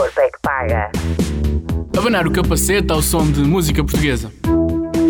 corpo 0.00 0.20
é 0.20 0.30
que 0.30 0.38
paga. 0.40 0.90
Abanar 1.94 2.26
o 2.26 2.32
capacete 2.32 2.90
ao 2.90 3.02
som 3.02 3.30
de 3.30 3.42
música 3.42 3.84
portuguesa. 3.84 4.32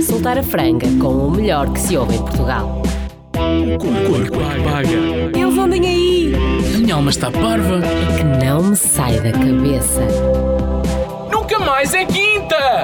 Soltar 0.04 0.36
a 0.36 0.42
franga 0.42 0.84
com 1.00 1.28
o 1.28 1.31
melhor 1.31 1.72
que 1.72 1.78
se 1.78 1.97
ouve 1.97 2.17
em 2.17 2.18
Portugal. 2.18 2.83
O 3.36 3.79
corpo 3.79 4.17
é 4.17 4.54
que 4.56 4.65
paga. 4.65 5.38
Eles 5.38 5.58
andem 5.58 5.86
aí! 5.86 6.33
A 6.74 6.79
minha 6.79 6.95
alma 6.97 7.11
está 7.11 7.31
parva. 7.31 7.81
É 7.84 8.18
que 8.18 8.45
não 8.45 8.64
me 8.64 8.74
sai 8.74 9.20
da 9.20 9.30
cabeça. 9.30 10.00
Nunca 11.30 11.61
mais 11.61 11.95
é 11.95 12.04
quinta! 12.04 12.82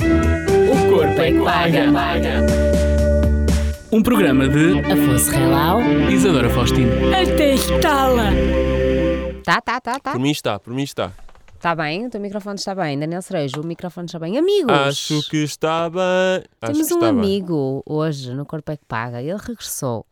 O 0.00 0.90
corpo 0.90 1.20
é 1.20 1.30
que 1.30 1.40
paga. 1.40 1.84
Um 3.92 4.02
programa 4.02 4.48
de 4.48 4.80
Afonso 4.80 5.30
Relau. 5.30 5.80
Isadora 6.10 6.50
Faustino. 6.50 6.90
Até 7.14 7.54
estala! 7.54 8.32
Tá, 9.44 9.60
tá, 9.60 9.80
tá, 9.80 10.00
tá. 10.00 10.10
Por 10.10 10.20
mim 10.20 10.32
está, 10.32 10.58
por 10.58 10.74
mim 10.74 10.82
está. 10.82 11.12
Está 11.64 11.74
bem? 11.74 12.04
O 12.04 12.10
teu 12.10 12.20
microfone 12.20 12.56
está 12.56 12.74
bem. 12.74 12.98
Daniel 12.98 13.22
Cerejo, 13.22 13.62
o 13.62 13.66
microfone 13.66 14.04
está 14.04 14.18
bem. 14.18 14.36
Amigos! 14.36 14.70
Acho 14.70 15.22
que 15.30 15.38
está 15.38 15.88
bem. 15.88 16.44
Temos 16.60 16.90
um 16.90 16.96
está 16.96 16.98
bem. 16.98 17.08
amigo 17.08 17.82
hoje 17.86 18.34
no 18.34 18.44
Corpo 18.44 18.70
é 18.70 18.76
que 18.76 18.84
Paga. 18.84 19.22
Ele 19.22 19.38
regressou. 19.38 20.04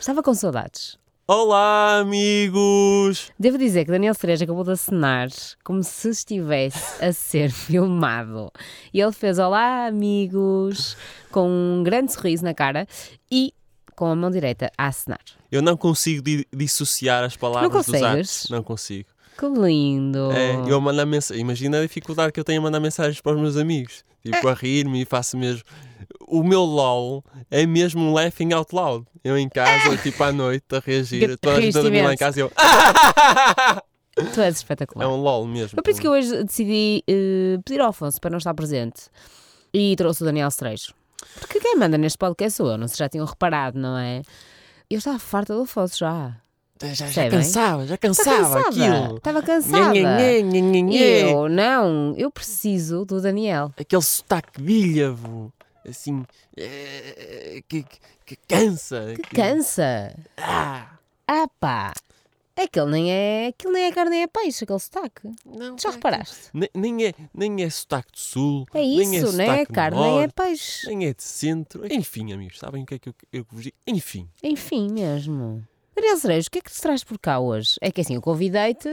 Estava 0.00 0.24
com 0.24 0.34
saudades. 0.34 0.98
Olá, 1.28 1.98
amigos! 2.00 3.30
Devo 3.38 3.58
dizer 3.58 3.84
que 3.84 3.92
Daniel 3.92 4.12
Cereja 4.12 4.42
acabou 4.42 4.64
de 4.64 4.72
acenar 4.72 5.28
como 5.62 5.84
se 5.84 6.08
estivesse 6.08 7.00
a 7.00 7.12
ser 7.12 7.52
filmado. 7.54 8.50
E 8.92 9.00
ele 9.00 9.12
fez 9.12 9.38
olá, 9.38 9.86
amigos, 9.86 10.96
com 11.30 11.48
um 11.48 11.84
grande 11.84 12.12
sorriso 12.12 12.42
na 12.42 12.54
cara 12.54 12.88
e 13.30 13.54
com 13.94 14.06
a 14.06 14.16
mão 14.16 14.32
direita 14.32 14.72
a 14.76 14.88
acenar. 14.88 15.20
Eu 15.48 15.62
não 15.62 15.76
consigo 15.76 16.20
di- 16.20 16.44
dissociar 16.52 17.22
as 17.22 17.36
palavras 17.36 17.70
dos 17.70 17.86
consegues? 17.86 18.38
atos. 18.40 18.50
Não 18.50 18.64
consigo. 18.64 19.08
Que 19.38 19.46
lindo! 19.46 20.30
É, 20.32 20.70
eu 20.70 20.80
mando 20.80 21.06
mensagem. 21.06 21.40
Imagina 21.40 21.78
a 21.78 21.82
dificuldade 21.82 22.32
que 22.32 22.40
eu 22.40 22.44
tenho 22.44 22.60
a 22.60 22.62
mandar 22.62 22.80
mensagens 22.80 23.20
para 23.20 23.34
os 23.34 23.40
meus 23.40 23.56
amigos. 23.56 24.04
Tipo, 24.22 24.48
a 24.48 24.54
rir-me 24.54 25.02
e 25.02 25.04
faço 25.04 25.36
mesmo. 25.36 25.62
O 26.26 26.42
meu 26.42 26.62
LOL 26.62 27.24
é 27.50 27.66
mesmo 27.66 28.02
um 28.02 28.12
laughing 28.12 28.52
out 28.52 28.74
loud. 28.74 29.06
Eu 29.24 29.38
em 29.38 29.48
casa, 29.48 29.96
tipo 30.02 30.22
à 30.22 30.30
noite, 30.32 30.64
a 30.72 30.78
reagir. 30.78 31.38
Toda 31.38 31.56
a 31.56 31.60
gente 31.60 31.76
a 31.76 31.82
dormir 31.82 32.02
lá 32.02 32.12
em 32.12 32.16
casa 32.16 32.38
e 32.38 32.42
eu. 32.42 32.52
Tu 34.34 34.40
és 34.40 34.56
espetacular. 34.56 35.04
É 35.04 35.08
um 35.08 35.16
LOL 35.16 35.46
mesmo. 35.46 35.70
Foi 35.70 35.82
por 35.82 35.90
isso 35.90 36.00
que 36.00 36.06
eu 36.06 36.12
hoje 36.12 36.44
decidi 36.44 37.02
eh, 37.08 37.58
pedir 37.64 37.80
ao 37.80 37.88
Afonso 37.88 38.20
para 38.20 38.30
não 38.30 38.38
estar 38.38 38.52
presente 38.52 39.04
e 39.72 39.96
trouxe 39.96 40.22
o 40.22 40.26
Daniel 40.26 40.50
Cerejo. 40.50 40.92
Porque 41.38 41.60
quem 41.60 41.76
manda 41.76 41.96
neste 41.96 42.18
podcast 42.18 42.56
sou 42.56 42.70
eu, 42.70 42.76
não 42.76 42.88
sei 42.88 42.94
se 42.96 42.98
já 42.98 43.08
tinham 43.08 43.24
reparado, 43.24 43.78
não 43.78 43.96
é? 43.96 44.22
Eu 44.90 44.98
estava 44.98 45.18
farta 45.18 45.54
do 45.54 45.62
Afonso 45.62 45.98
já. 45.98 46.36
Já, 46.82 47.06
já 47.06 47.28
cansava, 47.30 47.86
já 47.86 47.96
cansava 47.98 48.60
aquilo. 48.60 49.16
Estava 49.18 49.42
cansada. 49.42 49.92
Nhê, 49.92 50.42
nhê, 50.42 50.60
nhê. 50.82 51.32
Eu, 51.32 51.48
não, 51.48 52.14
eu 52.16 52.30
preciso 52.30 53.04
do 53.04 53.20
Daniel. 53.20 53.72
aquele 53.78 54.02
sotaque 54.02 54.60
bílavo, 54.62 55.52
assim, 55.86 56.24
eh, 56.56 57.62
que, 57.68 57.82
que- 57.82 57.98
que 58.24 58.36
cansa. 58.48 59.14
Que 59.16 59.22
cansa. 59.34 60.14
Ah, 60.36 60.90
Ah 61.28 61.46
pá. 61.60 61.92
É 62.56 62.66
que 62.66 62.78
ele 62.78 62.90
nem 62.90 63.10
é. 63.12 63.46
Aquilo 63.48 63.72
nem 63.72 63.84
é 63.84 63.92
carne 63.92 64.10
nem 64.10 64.22
é 64.22 64.26
peixe, 64.26 64.64
aquele 64.64 64.78
sotaque. 64.78 65.30
não, 65.46 65.78
Já 65.78 65.88
é 65.88 65.92
reparaste? 65.92 66.50
que- 66.52 66.58
Nem, 66.58 66.68
nem 66.74 67.06
é, 67.06 67.14
nem 67.32 67.62
é 67.62 67.70
sotaque 67.70 68.12
do 68.12 68.18
sul, 68.18 68.66
É 68.74 68.78
nem 68.80 69.16
é 69.16 69.20
isso, 69.20 69.32
nem 69.36 69.50
é 69.50 69.64
carne 69.66 69.98
nem 69.98 70.08
é 70.08 70.20
norte, 70.20 70.34
peixe. 70.34 70.86
nem 70.88 71.06
é 71.06 71.14
de 71.14 71.22
centro. 71.22 71.82
Enfim, 71.90 72.32
amigos, 72.32 72.58
sabem 72.58 72.82
o 72.82 72.86
que 72.86 72.94
é 72.94 72.98
que 72.98 73.08
eu, 73.08 73.14
eu 73.32 73.46
vos 73.50 73.62
digo? 73.62 73.76
Enfim, 73.86 74.28
Enfim, 74.42 74.90
mesmo. 74.92 75.66
Daniel 76.00 76.16
Cerejo, 76.16 76.48
o 76.48 76.50
que 76.50 76.58
é 76.58 76.62
que 76.62 76.72
te 76.72 76.80
traz 76.80 77.04
por 77.04 77.18
cá 77.18 77.38
hoje? 77.38 77.74
É 77.80 77.90
que 77.90 78.00
assim, 78.00 78.14
eu 78.14 78.22
convidei-te 78.22 78.88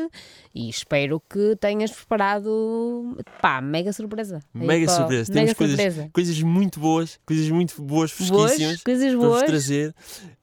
e 0.54 0.68
espero 0.68 1.22
que 1.22 1.56
tenhas 1.56 1.90
preparado, 1.90 3.18
pá, 3.42 3.62
mega 3.62 3.94
surpresa. 3.94 4.42
Mega 4.54 4.90
surpresa. 4.90 5.32
Mega 5.34 5.46
Temos 5.46 5.58
coisas, 5.58 5.76
surpresa. 5.78 6.10
coisas 6.12 6.42
muito 6.42 6.80
boas, 6.82 7.18
coisas 7.26 7.50
muito 7.50 7.82
boas, 7.82 8.12
fresquíssimas. 8.12 8.84
coisas 8.84 9.08
Para 9.10 9.18
vos 9.18 9.28
boas. 9.28 9.44
trazer. 9.44 9.96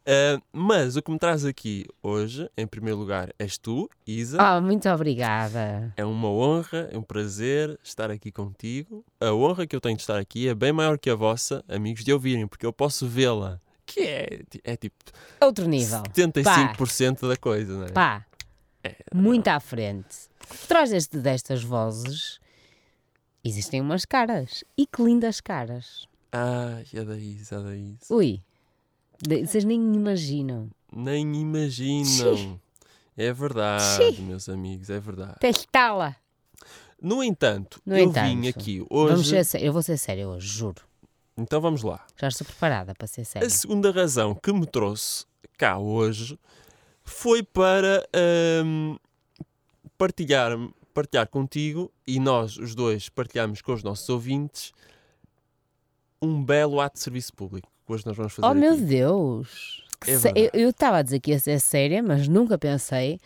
Ah, 0.07 0.41
mas 0.53 0.97
o 0.97 1.03
que 1.03 1.11
me 1.11 1.19
traz 1.19 1.45
aqui 1.45 1.85
hoje, 2.03 2.49
em 2.57 2.67
primeiro 2.67 2.99
lugar, 2.99 3.31
és 3.39 3.59
tu, 3.59 3.89
Isa. 4.07 4.39
Ah, 4.41 4.59
muito 4.61 4.89
obrigada. 4.89 5.93
É 5.97 6.05
uma 6.05 6.29
honra, 6.29 6.89
é 6.91 6.97
um 6.97 7.03
prazer 7.03 7.79
estar 7.83 8.11
aqui 8.11 8.33
contigo. 8.33 9.05
A 9.21 9.33
honra 9.35 9.67
que 9.67 9.77
eu 9.77 9.81
tenho 9.83 9.97
de 9.97 10.03
estar 10.03 10.19
aqui 10.19 10.49
é 10.49 10.55
bem 10.55 10.73
maior 10.73 10.99
que 10.99 11.11
a 11.11 11.15
vossa, 11.15 11.63
amigos, 11.69 12.05
de 12.05 12.13
ouvirem, 12.13 12.47
porque 12.47 12.65
eu 12.65 12.73
posso 12.73 13.07
vê-la, 13.07 13.61
que 13.87 14.01
é, 14.01 14.41
é 14.65 14.77
tipo 14.77 14.97
Outro 15.41 15.67
nível. 15.67 16.03
75% 16.15 17.29
da 17.29 17.37
coisa, 17.37 17.73
não 17.79 17.85
é? 17.87 17.91
Pá, 17.91 18.25
muito 19.15 19.49
à 19.49 19.59
frente. 19.61 20.17
Por 20.49 20.57
trás 20.69 20.91
deste, 20.91 21.19
destas 21.19 21.63
vozes 21.63 22.39
existem 23.45 23.81
umas 23.81 24.05
caras. 24.05 24.65
E 24.77 24.87
que 24.87 25.03
lindas 25.03 25.41
caras. 25.41 26.07
Ai, 26.33 26.85
é 26.93 27.05
daí, 27.05 27.39
é 27.51 27.59
daí. 27.61 27.97
Ui, 28.11 28.43
de- 29.23 29.47
vocês 29.47 29.65
nem 29.65 29.79
imaginam. 29.95 30.71
Nem 30.93 31.35
imaginam. 31.37 32.61
É 33.17 33.33
verdade, 33.33 34.21
meus 34.23 34.49
amigos, 34.49 34.91
é 34.91 34.99
verdade. 34.99 35.37
Testá-la. 35.39 36.17
No 37.01 37.23
entanto, 37.23 37.81
No 37.87 37.97
eu 37.97 38.05
entanto, 38.09 38.25
vim 38.41 38.49
aqui 38.49 38.79
Vamos 38.91 39.21
hoje. 39.21 39.31
ser, 39.31 39.45
sé- 39.45 39.59
eu 39.61 39.73
vou 39.73 39.83
ser 39.83 39.97
séria 39.99 40.27
hoje, 40.29 40.47
juro. 40.49 40.83
Então 41.37 41.61
vamos 41.61 41.83
lá. 41.83 42.05
Já 42.17 42.29
estou 42.29 42.47
preparada 42.47 42.95
para 42.95 43.07
ser 43.07 43.25
séria. 43.25 43.47
A 43.47 43.51
segunda 43.51 43.91
razão 43.91 44.35
que 44.35 44.53
me 44.53 44.67
trouxe 44.67 45.27
cá 45.59 45.79
hoje 45.79 46.39
foi 47.03 47.43
para 47.43 48.07
hum, 48.65 48.97
partilhar, 49.99 50.53
partilhar 50.93 51.27
contigo 51.29 51.93
e 52.07 52.21
nós, 52.21 52.57
os 52.57 52.75
dois, 52.75 53.09
partilhamos 53.09 53.61
com 53.61 53.73
os 53.73 53.83
nossos 53.83 54.09
ouvintes 54.09 54.73
um 56.23 56.43
belo 56.43 56.81
ato 56.81 56.95
de 56.95 57.01
serviço 57.01 57.33
público 57.35 57.69
que 57.87 57.93
hoje 57.93 58.07
nós 58.07 58.17
vamos 58.17 58.33
fazer. 58.33 58.49
Oh 58.49 58.55
meu 58.55 58.75
aqui. 58.75 58.83
Deus! 58.83 59.85
Que 60.01 60.11
É 60.13 60.51
eu 60.53 60.71
estava 60.71 60.99
a 60.99 61.03
dizer 61.03 61.21
que 61.21 61.31
ia 61.31 61.39
ser 61.39 61.59
séria, 61.61 62.03
mas 62.03 62.29
nunca 62.29 62.59
pensei 62.59 63.21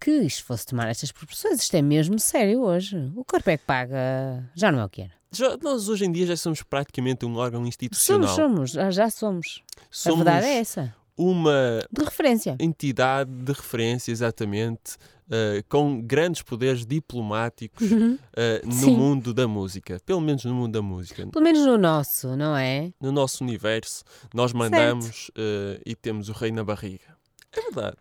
que 0.00 0.10
isto 0.10 0.44
fosse 0.44 0.66
tomar 0.66 0.88
estas 0.88 1.12
proporções. 1.12 1.60
Isto 1.60 1.76
é 1.76 1.82
mesmo 1.82 2.18
sério 2.18 2.62
hoje. 2.62 2.96
O 3.14 3.24
corpo 3.24 3.48
é 3.50 3.56
que 3.56 3.64
paga. 3.64 4.50
Já 4.54 4.72
não 4.72 4.80
é 4.80 4.84
o 4.84 4.88
que 4.88 5.02
era. 5.02 5.21
Já- 5.32 5.56
nós 5.62 5.88
hoje 5.88 6.04
em 6.04 6.12
dia 6.12 6.26
já 6.26 6.36
somos 6.36 6.62
praticamente 6.62 7.24
um 7.24 7.36
órgão 7.36 7.66
institucional. 7.66 8.28
Somos, 8.34 8.72
somos, 8.72 8.94
já, 8.94 9.08
somos. 9.10 9.62
Somos 9.90 10.20
A 10.20 10.24
verdade 10.24 10.46
é 10.46 10.58
essa. 10.58 10.94
uma 11.16 11.80
De 11.90 12.04
referência. 12.04 12.56
entidade 12.60 13.30
de 13.30 13.52
referência, 13.52 14.10
exatamente, 14.12 14.96
eh, 15.30 15.62
com 15.68 16.00
grandes 16.02 16.42
poderes 16.42 16.84
diplomáticos 16.84 17.88
eh, 18.36 18.60
no 18.64 18.70
Uhum. 18.72 18.78
Sim. 18.80 18.96
mundo 18.96 19.32
da 19.34 19.48
música. 19.48 19.98
Pelo 20.04 20.20
menos 20.20 20.44
no 20.44 20.54
mundo 20.54 20.72
da 20.72 20.82
música. 20.82 21.26
Pelo 21.26 21.44
menos 21.44 21.64
no 21.64 21.78
nosso, 21.78 22.36
não 22.36 22.54
é? 22.56 22.92
No 23.00 23.10
nosso 23.12 23.42
universo, 23.42 24.04
nós 24.34 24.52
mandamos 24.52 25.30
eh, 25.36 25.80
e 25.86 25.94
temos 25.94 26.28
o 26.28 26.32
rei 26.32 26.52
na 26.52 26.62
barriga. 26.64 27.16
É 27.52 27.60
verdade. 27.62 27.96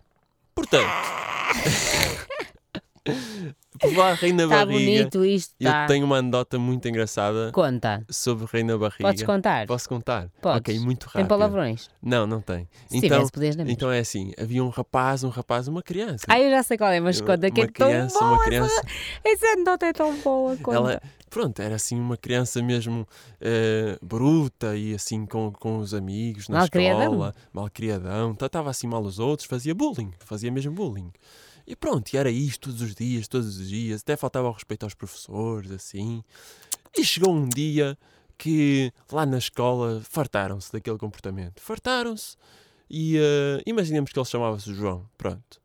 Portanto, 0.53 0.85
por 3.79 3.95
lá, 3.95 4.13
rei 4.13 4.31
na 4.31 4.43
Está 4.43 4.65
barriga, 4.65 4.79
bonito 5.03 5.25
isto, 5.25 5.55
eu 5.59 5.71
tá. 5.71 5.87
tenho 5.87 6.05
uma 6.05 6.17
anedota 6.17 6.59
muito 6.59 6.87
engraçada 6.87 7.51
Conta. 7.51 8.05
sobre 8.09 8.45
rei 8.51 8.63
na 8.63 8.77
barriga. 8.77 9.03
Podes 9.03 9.23
contar? 9.23 9.65
Posso 9.65 9.89
contar? 9.89 10.29
Podes. 10.41 10.59
Ok, 10.59 10.79
muito 10.79 11.05
rápido. 11.05 11.15
Tem 11.21 11.25
palavrões. 11.25 11.89
Não, 12.01 12.27
não 12.27 12.41
tem. 12.41 12.67
Se 12.87 12.97
então, 13.05 13.27
podias 13.29 13.55
na 13.55 13.63
então 13.63 13.91
é 13.91 13.99
assim, 13.99 14.31
havia 14.39 14.63
um 14.63 14.69
rapaz, 14.69 15.23
um 15.23 15.29
rapaz, 15.29 15.67
uma 15.67 15.81
criança. 15.81 16.25
Ah, 16.27 16.39
eu 16.39 16.49
já 16.51 16.61
sei 16.63 16.77
qual 16.77 16.91
é, 16.91 16.99
mas 16.99 17.19
conta 17.21 17.49
que 17.49 17.61
é 17.61 17.63
uma 17.65 17.71
tão 17.71 17.87
criança, 17.87 18.19
boa. 18.19 18.31
uma 18.31 18.35
essa- 18.35 18.45
criança. 18.45 18.81
Essa 19.25 19.45
anedota 19.47 19.85
é 19.87 19.93
tão 19.93 20.15
boa. 20.19 20.55
Conta. 20.57 20.77
Ela, 20.77 21.01
pronto, 21.29 21.59
era 21.61 21.75
assim 21.75 21.99
uma 21.99 22.17
criança 22.17 22.61
mesmo 22.61 23.07
eh, 23.39 23.97
bruta 24.01 24.75
e 24.77 24.93
assim 24.93 25.25
com, 25.25 25.51
com 25.51 25.77
os 25.79 25.93
amigos 25.93 26.47
na 26.49 26.59
Malcriadão. 26.59 27.01
escola, 27.03 27.35
malcriadão, 27.51 28.35
tratava 28.35 28.69
assim 28.69 28.85
mal 28.87 29.01
os 29.01 29.17
outros, 29.17 29.47
fazia 29.47 29.73
bullying, 29.73 30.11
fazia 30.19 30.51
mesmo 30.51 30.71
bullying. 30.73 31.11
E 31.71 31.75
pronto, 31.77 32.13
e 32.13 32.17
era 32.17 32.29
isto 32.29 32.67
todos 32.67 32.81
os 32.81 32.93
dias, 32.93 33.29
todos 33.29 33.57
os 33.57 33.69
dias, 33.69 34.01
até 34.01 34.17
faltava 34.17 34.49
o 34.49 34.51
respeito 34.51 34.83
aos 34.83 34.93
professores, 34.93 35.71
assim. 35.71 36.21
E 36.93 37.01
chegou 37.01 37.33
um 37.33 37.47
dia 37.47 37.97
que 38.37 38.91
lá 39.09 39.25
na 39.25 39.37
escola 39.37 40.01
fartaram-se 40.03 40.69
daquele 40.69 40.97
comportamento. 40.97 41.61
Fartaram-se 41.61 42.35
e 42.89 43.17
eh, 43.17 43.63
imaginemos 43.65 44.11
que 44.11 44.19
ele 44.19 44.25
chamava-se 44.25 44.73
João, 44.73 45.05
pronto. 45.17 45.61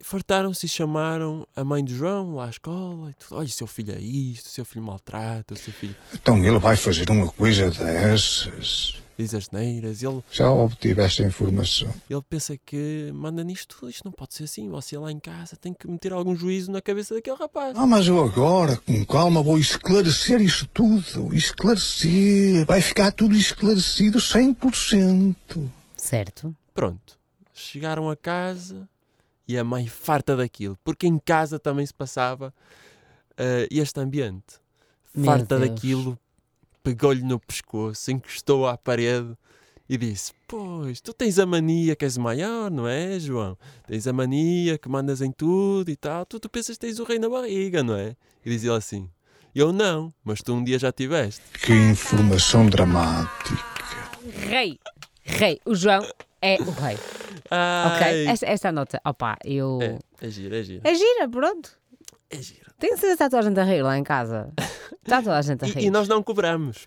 Fartaram-se 0.00 0.66
e 0.66 0.68
chamaram 0.68 1.44
a 1.56 1.64
mãe 1.64 1.84
do 1.84 1.92
João 1.92 2.36
lá 2.36 2.46
à 2.46 2.50
escola 2.50 3.10
e 3.10 3.14
tudo. 3.14 3.38
Olha, 3.38 3.48
seu 3.48 3.66
filho 3.66 3.96
é 3.96 4.00
isto, 4.00 4.48
seu 4.50 4.64
filho 4.64 4.84
maltrata, 4.84 5.56
seu 5.56 5.72
filho 5.72 5.96
Então 6.14 6.38
ele 6.38 6.60
vai 6.60 6.76
fazer 6.76 7.10
uma 7.10 7.26
coisa 7.26 7.68
dessas. 7.72 9.02
Diz 9.18 9.34
as 9.34 9.50
neiras. 9.50 10.02
Ele, 10.02 10.22
Já 10.30 10.50
obtive 10.50 11.02
esta 11.02 11.22
informação. 11.24 11.92
ele 12.08 12.22
pensa 12.28 12.56
que 12.56 13.10
manda 13.12 13.42
nisto 13.42 13.76
tudo. 13.76 13.90
Isto 13.90 14.04
não 14.04 14.12
pode 14.12 14.34
ser 14.34 14.44
assim. 14.44 14.68
Você 14.70 14.96
lá 14.96 15.10
em 15.10 15.18
casa 15.18 15.56
tem 15.56 15.74
que 15.74 15.88
meter 15.90 16.12
algum 16.12 16.36
juízo 16.36 16.70
na 16.70 16.80
cabeça 16.80 17.14
daquele 17.14 17.36
rapaz. 17.36 17.76
Ah, 17.76 17.86
mas 17.86 18.06
eu 18.06 18.22
agora, 18.22 18.76
com 18.76 19.04
calma, 19.04 19.42
vou 19.42 19.58
esclarecer 19.58 20.40
isto 20.40 20.66
tudo. 20.68 21.34
Esclarecer. 21.34 22.64
Vai 22.66 22.80
ficar 22.80 23.10
tudo 23.12 23.34
esclarecido 23.34 24.18
100%. 24.18 25.68
Certo. 25.96 26.54
Pronto. 26.74 27.18
Chegaram 27.52 28.08
a 28.08 28.16
casa 28.16 28.88
e 29.46 29.58
a 29.58 29.64
mãe 29.64 29.86
farta 29.88 30.36
daquilo, 30.36 30.78
porque 30.84 31.06
em 31.06 31.18
casa 31.18 31.58
também 31.58 31.84
se 31.84 31.92
passava 31.94 32.54
eh, 33.36 33.66
este 33.70 33.98
ambiente. 33.98 34.60
Meu 35.14 35.24
Farta 35.24 35.58
Deus. 35.58 35.70
daquilo, 35.70 36.18
pegou-lhe 36.88 37.22
no 37.22 37.38
pescoço, 37.38 38.10
encostou 38.10 38.66
à 38.66 38.76
parede 38.78 39.36
e 39.88 39.98
disse: 39.98 40.32
Pois, 40.46 41.00
tu 41.02 41.12
tens 41.12 41.38
a 41.38 41.44
mania 41.44 41.94
que 41.94 42.04
és 42.04 42.16
maior, 42.16 42.70
não 42.70 42.88
é, 42.88 43.18
João? 43.20 43.58
Tens 43.86 44.06
a 44.06 44.12
mania 44.12 44.78
que 44.78 44.88
mandas 44.88 45.20
em 45.20 45.30
tudo 45.30 45.90
e 45.90 45.96
tal. 45.96 46.24
Tu, 46.24 46.40
tu 46.40 46.48
pensas 46.48 46.76
que 46.78 46.86
tens 46.86 46.98
o 46.98 47.04
rei 47.04 47.18
na 47.18 47.28
barriga, 47.28 47.82
não 47.82 47.94
é? 47.94 48.16
E 48.44 48.50
dizia 48.50 48.70
ele 48.70 48.78
assim: 48.78 49.10
Eu 49.54 49.70
não, 49.70 50.12
mas 50.24 50.40
tu 50.40 50.54
um 50.54 50.64
dia 50.64 50.78
já 50.78 50.90
tiveste. 50.90 51.42
Que 51.62 51.72
informação 51.72 52.66
dramática. 52.66 53.62
Rei. 54.48 54.78
Rei. 55.22 55.60
O 55.66 55.74
João 55.74 56.06
é 56.40 56.54
o 56.54 56.70
rei. 56.70 56.96
Ok? 56.96 58.06
Ai, 58.06 58.26
Esta, 58.28 58.46
esta 58.46 58.72
nota, 58.72 59.00
opa, 59.04 59.36
eu. 59.44 59.78
É, 59.82 60.26
é 60.26 60.30
gira, 60.30 60.58
é 60.58 60.62
gira. 60.62 60.80
É 60.84 60.94
gira, 60.94 61.28
pronto. 61.28 61.70
É 62.30 62.40
gira. 62.42 62.72
Tem 62.78 62.90
que 62.90 62.98
ser 62.98 63.06
está 63.08 63.28
toda 63.28 63.40
a 63.40 63.48
gente 63.48 63.58
a 63.58 63.64
rir 63.64 63.82
lá 63.82 63.96
em 63.98 64.04
casa. 64.04 64.52
Está 65.02 65.22
toda 65.22 65.38
a 65.38 65.42
gente 65.42 65.64
a 65.64 65.68
rir. 65.68 65.78
E, 65.80 65.86
e 65.86 65.90
nós 65.90 66.06
não 66.08 66.22
cobramos. 66.22 66.86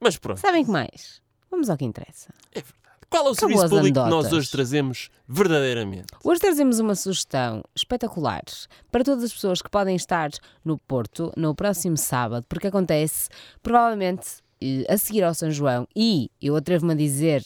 Mas 0.00 0.16
pronto, 0.18 0.40
Sabem 0.40 0.64
que 0.64 0.70
mais? 0.70 1.20
Vamos 1.50 1.68
ao 1.70 1.76
que 1.76 1.84
interessa. 1.84 2.32
é 2.52 2.60
verdade. 2.60 2.74
Qual 3.10 3.26
é 3.26 3.28
o 3.28 3.32
Acabou 3.32 3.48
serviço 3.58 3.68
público 3.76 4.02
que 4.04 4.10
nós 4.10 4.32
hoje 4.32 4.50
trazemos 4.50 5.08
verdadeiramente? 5.28 6.06
Hoje 6.24 6.40
trazemos 6.40 6.80
uma 6.80 6.94
sugestão 6.96 7.62
espetacular 7.74 8.42
para 8.90 9.04
todas 9.04 9.22
as 9.24 9.32
pessoas 9.32 9.62
que 9.62 9.70
podem 9.70 9.94
estar 9.94 10.30
no 10.64 10.78
Porto 10.78 11.32
no 11.36 11.54
próximo 11.54 11.96
sábado, 11.96 12.44
porque 12.48 12.66
acontece 12.66 13.28
provavelmente 13.62 14.42
eh, 14.60 14.84
a 14.92 14.96
seguir 14.98 15.22
ao 15.22 15.32
São 15.32 15.48
João 15.50 15.86
e 15.94 16.28
eu 16.42 16.56
atrevo-me 16.56 16.92
a 16.92 16.96
dizer 16.96 17.44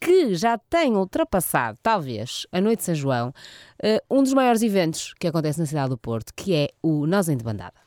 que 0.00 0.34
já 0.34 0.58
tem 0.58 0.94
ultrapassado, 0.96 1.78
talvez, 1.82 2.46
a 2.52 2.60
Noite 2.60 2.78
de 2.80 2.84
São 2.84 2.94
João, 2.94 3.32
eh, 3.82 4.02
um 4.10 4.22
dos 4.22 4.32
maiores 4.32 4.62
eventos 4.62 5.14
que 5.18 5.26
acontece 5.26 5.58
na 5.58 5.66
cidade 5.66 5.90
do 5.90 5.98
Porto, 5.98 6.32
que 6.34 6.54
é 6.54 6.68
o 6.82 7.06
Nós 7.06 7.28
em 7.28 7.36
de 7.36 7.44
Bandada. 7.44 7.86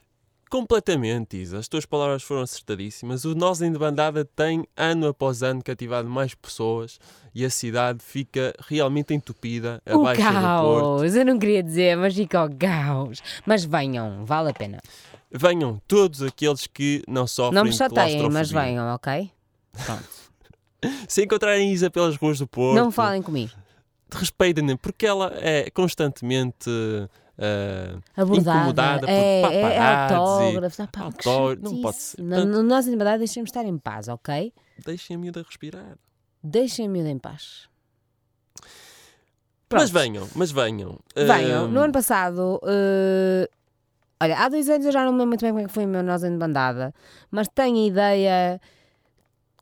Completamente, 0.50 1.38
Isa. 1.38 1.60
As 1.60 1.68
tuas 1.68 1.86
palavras 1.86 2.24
foram 2.24 2.42
acertadíssimas. 2.42 3.24
O 3.24 3.36
Nós 3.36 3.62
em 3.62 3.72
de 3.72 3.78
Bandada 3.78 4.26
tem, 4.26 4.66
ano 4.76 5.08
após 5.08 5.44
ano, 5.44 5.64
cativado 5.64 6.10
mais 6.10 6.34
pessoas 6.34 7.00
e 7.36 7.46
a 7.46 7.52
cidade 7.52 8.04
fica 8.04 8.52
realmente 8.68 9.14
entupida. 9.14 9.80
O 9.88 10.02
Baixa 10.02 10.24
do 10.24 10.32
Porto. 10.32 11.02
caos! 11.02 11.16
Eu 11.16 11.26
não 11.26 11.38
queria 11.38 11.62
dizer, 11.62 11.96
mas 11.96 12.16
fica 12.16 12.44
o 12.44 12.50
caos. 12.56 13.22
Mas 13.46 13.64
venham, 13.64 14.26
vale 14.26 14.50
a 14.50 14.54
pena. 14.54 14.80
Venham 15.32 15.80
todos 15.88 16.24
aqueles 16.24 16.66
que 16.66 17.04
não 17.08 17.28
sofrem 17.28 17.54
Não 17.54 17.64
me 17.64 17.72
chateiem, 17.72 18.28
mas 18.32 18.50
venham, 18.50 18.96
ok? 18.96 19.30
Pronto. 19.86 20.04
Se 21.08 21.24
encontrarem 21.24 21.72
Isa 21.72 21.90
pelas 21.90 22.16
ruas 22.16 22.40
do 22.40 22.48
Porto, 22.48 22.76
Não 22.76 22.92
falem 22.92 23.22
comigo. 23.22 23.52
respeitem-na, 24.12 24.78
porque 24.78 25.06
ela 25.06 25.32
é 25.36 25.70
constantemente 25.70 26.70
ah, 27.38 28.00
abordada. 28.18 28.58
incomodada 28.58 29.00
por 29.02 29.10
é, 29.10 29.42
é. 29.42 29.78
Ah, 29.78 30.08
pá, 30.10 30.16
autógrafos, 30.16 30.78
não 31.62 31.82
pode 31.82 31.98
ser. 31.98 32.22
No 32.22 32.62
nosso 32.64 32.90
liberdade 32.90 33.20
deixem-me 33.20 33.48
estar 33.48 33.66
em 33.66 33.78
paz, 33.78 34.08
ok? 34.08 34.54
deixem 34.86 35.16
a 35.16 35.20
miúda 35.20 35.42
respirar. 35.42 35.98
Deixem-me 36.44 37.00
em 37.00 37.18
paz. 37.18 37.68
Mas 39.72 39.92
Pronto. 39.92 40.04
venham, 40.04 40.28
mas 40.36 40.52
venham. 40.52 41.00
Venham. 41.16 41.66
Ah, 41.66 41.68
No 41.68 41.80
ano 41.82 41.94
passado, 41.94 42.60
eh, 42.66 43.48
olha, 44.22 44.38
há 44.40 44.50
dois 44.50 44.68
anos 44.68 44.86
eu 44.86 44.92
já 44.92 45.06
não 45.06 45.12
me 45.12 45.20
lembro 45.20 45.28
muito 45.30 45.42
bem 45.42 45.52
como 45.52 45.64
é 45.64 45.68
que 45.68 45.74
foi 45.74 45.86
o 45.86 45.88
meu 45.88 46.02
Nós 46.02 46.24
em 46.24 46.36
Bandada, 46.38 46.94
mas 47.30 47.48
tenho 47.50 47.78
a 47.78 47.88
ideia 47.88 48.62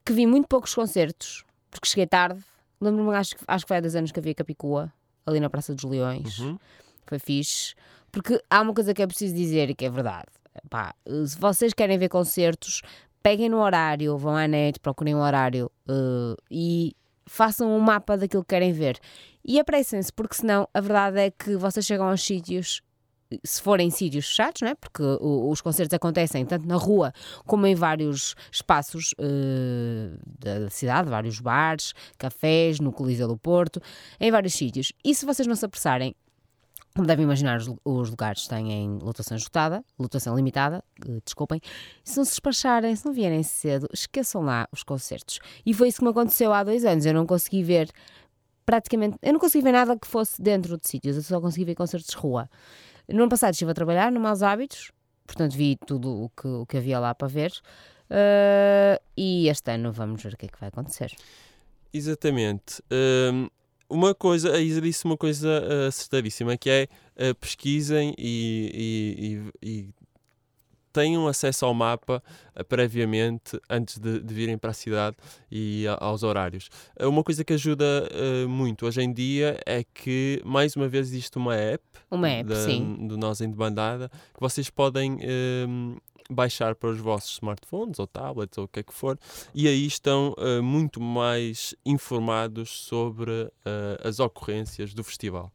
que 0.08 0.14
vi 0.14 0.26
muito 0.26 0.48
poucos 0.48 0.74
concertos, 0.74 1.44
porque 1.70 1.88
cheguei 1.88 2.08
tarde. 2.08 2.44
Lembro-me, 2.80 3.16
acho, 3.16 3.36
que- 3.36 3.44
acho 3.48 3.66
que 3.66 3.68
foi 3.68 3.78
há 3.78 3.82
dois 3.82 3.96
anos 3.96 4.12
que 4.12 4.20
havia 4.20 4.34
Capicua, 4.36 4.92
ali 5.26 5.40
na 5.40 5.50
Praça 5.50 5.74
dos 5.74 5.84
Leões. 5.84 6.40
uhum. 6.40 6.58
Foi 7.06 7.20
fixe. 7.20 7.74
Porque 8.12 8.42
há 8.50 8.62
uma 8.62 8.74
coisa 8.74 8.94
que 8.94 9.02
é 9.02 9.08
preciso 9.08 9.34
dizer 9.36 9.70
e 9.70 9.76
que 9.76 9.86
é 9.86 9.90
verdade. 9.90 10.28
Pá, 10.70 10.94
se 11.26 11.38
vocês 11.40 11.74
querem 11.74 11.98
ver 11.98 12.10
concertos, 12.10 12.82
peguem 13.22 13.50
no 13.50 13.58
horário, 13.60 14.18
vão 14.18 14.36
à 14.36 14.48
net, 14.48 14.80
procurem 14.80 15.14
o 15.16 15.20
horário 15.20 15.72
eh, 15.88 16.36
e 16.50 16.96
façam 17.26 17.76
um 17.76 17.80
mapa 17.80 18.18
daquilo 18.18 18.44
que 18.44 18.50
querem 18.50 18.72
ver. 18.72 18.98
E 19.44 19.60
apressem-se, 19.60 20.12
porque 20.14 20.36
senão 20.36 20.68
a 20.74 20.82
verdade 20.82 21.20
é 21.20 21.32
que 21.32 21.56
vocês 21.58 21.86
chegam 21.86 22.08
aos 22.10 22.22
sítios, 22.22 22.82
se 23.44 23.62
forem 23.62 23.90
sítios 23.90 24.28
fechados, 24.28 24.62
não 24.62 24.70
é? 24.70 24.76
porque 24.76 25.04
os 25.22 25.62
concertos 25.62 25.94
acontecem 25.94 26.46
tanto 26.46 26.68
na 26.68 26.76
rua 26.76 27.14
como 27.46 27.68
em 27.68 27.76
vários 27.76 28.36
espaços 28.52 29.14
eh, 29.20 30.18
da 30.40 30.70
cidade, 30.70 31.10
vários 31.10 31.40
bares, 31.40 31.94
cafés, 32.18 32.80
no 32.80 32.92
Coliseu 32.92 33.28
do 33.28 33.38
Porto, 33.38 33.82
em 34.20 34.32
vários 34.32 34.54
sítios. 34.54 34.94
E 35.04 35.14
se 35.14 35.26
vocês 35.26 35.48
não 35.48 35.56
se 35.56 35.66
apressarem, 35.66 36.16
como 36.96 37.06
devem 37.06 37.26
imaginar, 37.26 37.60
os 37.86 38.10
lugares 38.10 38.48
têm 38.48 38.98
lotação 39.00 39.38
esgotada, 39.38 39.86
lotação 40.00 40.36
limitada, 40.36 40.84
eh, 41.08 41.20
desculpem. 41.24 41.62
Se 42.04 42.18
não 42.18 42.26
se 42.26 42.32
despacharem, 42.32 42.96
se 42.96 43.06
não 43.06 43.14
vierem 43.14 43.44
cedo, 43.44 43.88
esqueçam 43.94 44.42
lá 44.42 44.68
os 44.72 44.84
concertos. 44.84 45.40
E 45.66 45.74
foi 45.74 45.90
isso 45.90 46.00
que 46.00 46.04
me 46.04 46.10
aconteceu 46.10 46.52
há 46.52 46.64
dois 46.64 46.84
anos. 46.86 47.06
Eu 47.06 47.14
não 47.14 47.26
consegui 47.26 47.62
ver 47.62 47.92
praticamente, 48.66 49.18
eu 49.22 49.32
não 49.32 49.40
consegui 49.40 49.64
ver 49.64 49.72
nada 49.72 49.98
que 49.98 50.06
fosse 50.06 50.42
dentro 50.42 50.78
de 50.78 50.86
sítios, 50.88 51.16
eu 51.16 51.24
só 51.24 51.40
consegui 51.40 51.64
ver 51.64 51.76
concertos 51.76 52.10
de 52.10 52.18
rua. 52.18 52.50
No 53.10 53.22
ano 53.24 53.30
passado 53.30 53.54
estive 53.54 53.72
a 53.72 53.74
trabalhar 53.74 54.12
no 54.12 54.20
Maus 54.20 54.42
Hábitos, 54.44 54.92
portanto 55.26 55.56
vi 55.56 55.78
tudo 55.86 56.10
o 56.24 56.30
que, 56.30 56.48
o 56.48 56.66
que 56.66 56.78
havia 56.78 57.00
lá 57.00 57.16
para 57.16 57.28
ver. 57.28 57.52
Eh, 58.10 59.02
e 59.18 59.48
este 59.50 59.72
ano 59.72 59.92
vamos 59.92 60.22
ver 60.24 60.34
o 60.34 60.38
que 60.38 60.46
é 60.46 60.50
que 60.50 60.60
vai 60.60 60.70
acontecer. 60.70 61.12
Exatamente. 61.94 62.82
Hum, 62.92 63.48
uma 63.90 64.14
coisa, 64.14 64.54
a 64.54 64.60
Isa 64.60 64.82
disse 64.82 65.06
uma 65.06 65.16
coisa 65.18 65.48
ah, 65.50 65.88
acertadíssima, 65.88 66.58
que 66.58 66.70
é 66.70 66.88
ah, 67.18 67.34
pesquisem 67.40 68.14
e, 68.18 69.52
e- 69.64 69.68
e- 69.68 69.70
e 69.70 69.90
tenham 70.98 71.28
acesso 71.28 71.64
ao 71.66 71.74
mapa 71.76 72.24
ah, 72.56 72.64
previamente 72.64 73.60
antes 73.70 74.00
de, 74.00 74.20
de 74.20 74.34
virem 74.34 74.58
para 74.58 74.72
a 74.72 74.74
cidade 74.74 75.16
e 75.52 75.86
aos 76.00 76.24
horários. 76.24 76.70
Ah, 77.00 77.08
Uma 77.08 77.24
coisa 77.24 77.44
que 77.44 77.54
ajuda 77.54 77.86
ah, 78.12 78.48
muito 78.48 78.86
hoje 78.88 79.02
em 79.02 79.14
dia 79.14 79.60
é 79.66 79.84
que, 79.84 80.42
mais 80.44 80.76
uma 80.76 80.88
vez, 80.88 81.08
existe 81.10 81.38
uma 81.38 81.56
app, 81.56 81.84
Uma 82.10 82.30
app, 82.30 82.50
da- 82.50 82.66
sim. 82.66 83.08
do 83.08 83.16
Nós 83.18 83.42
em 83.42 83.52
Bandada 83.52 84.10
que 84.34 84.40
vocês 84.40 84.70
podem 84.72 85.20
hum, 85.68 85.98
baixar 86.30 86.74
para 86.76 86.90
os 86.90 87.00
vossos 87.00 87.34
smartphones 87.34 88.00
ou 88.00 88.08
tablets 88.08 88.58
ou 88.58 88.64
o 88.66 88.68
que 88.68 88.80
é 88.80 88.84
que 88.84 88.94
for 88.94 89.18
e 89.54 89.68
aí 89.68 89.86
estão 89.86 90.34
uh, 90.38 90.62
muito 90.64 91.00
mais 91.00 91.76
informados 91.86 92.70
sobre 92.70 93.32
uh, 93.32 93.52
as 94.08 94.20
ocorrências 94.20 94.94
do 94.96 95.04
festival. 95.04 95.52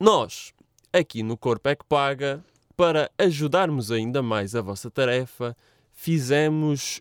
Nós, 0.00 0.52
aqui 0.92 1.22
no 1.22 1.36
Corpo 1.36 1.68
é 1.68 1.76
que 1.76 1.84
Paga, 1.84 2.42
para 2.76 3.10
ajudarmos 3.18 3.90
ainda 3.90 4.22
mais 4.22 4.54
a 4.54 4.60
vossa 4.60 4.90
tarefa, 4.90 5.56
fizemos 5.92 7.00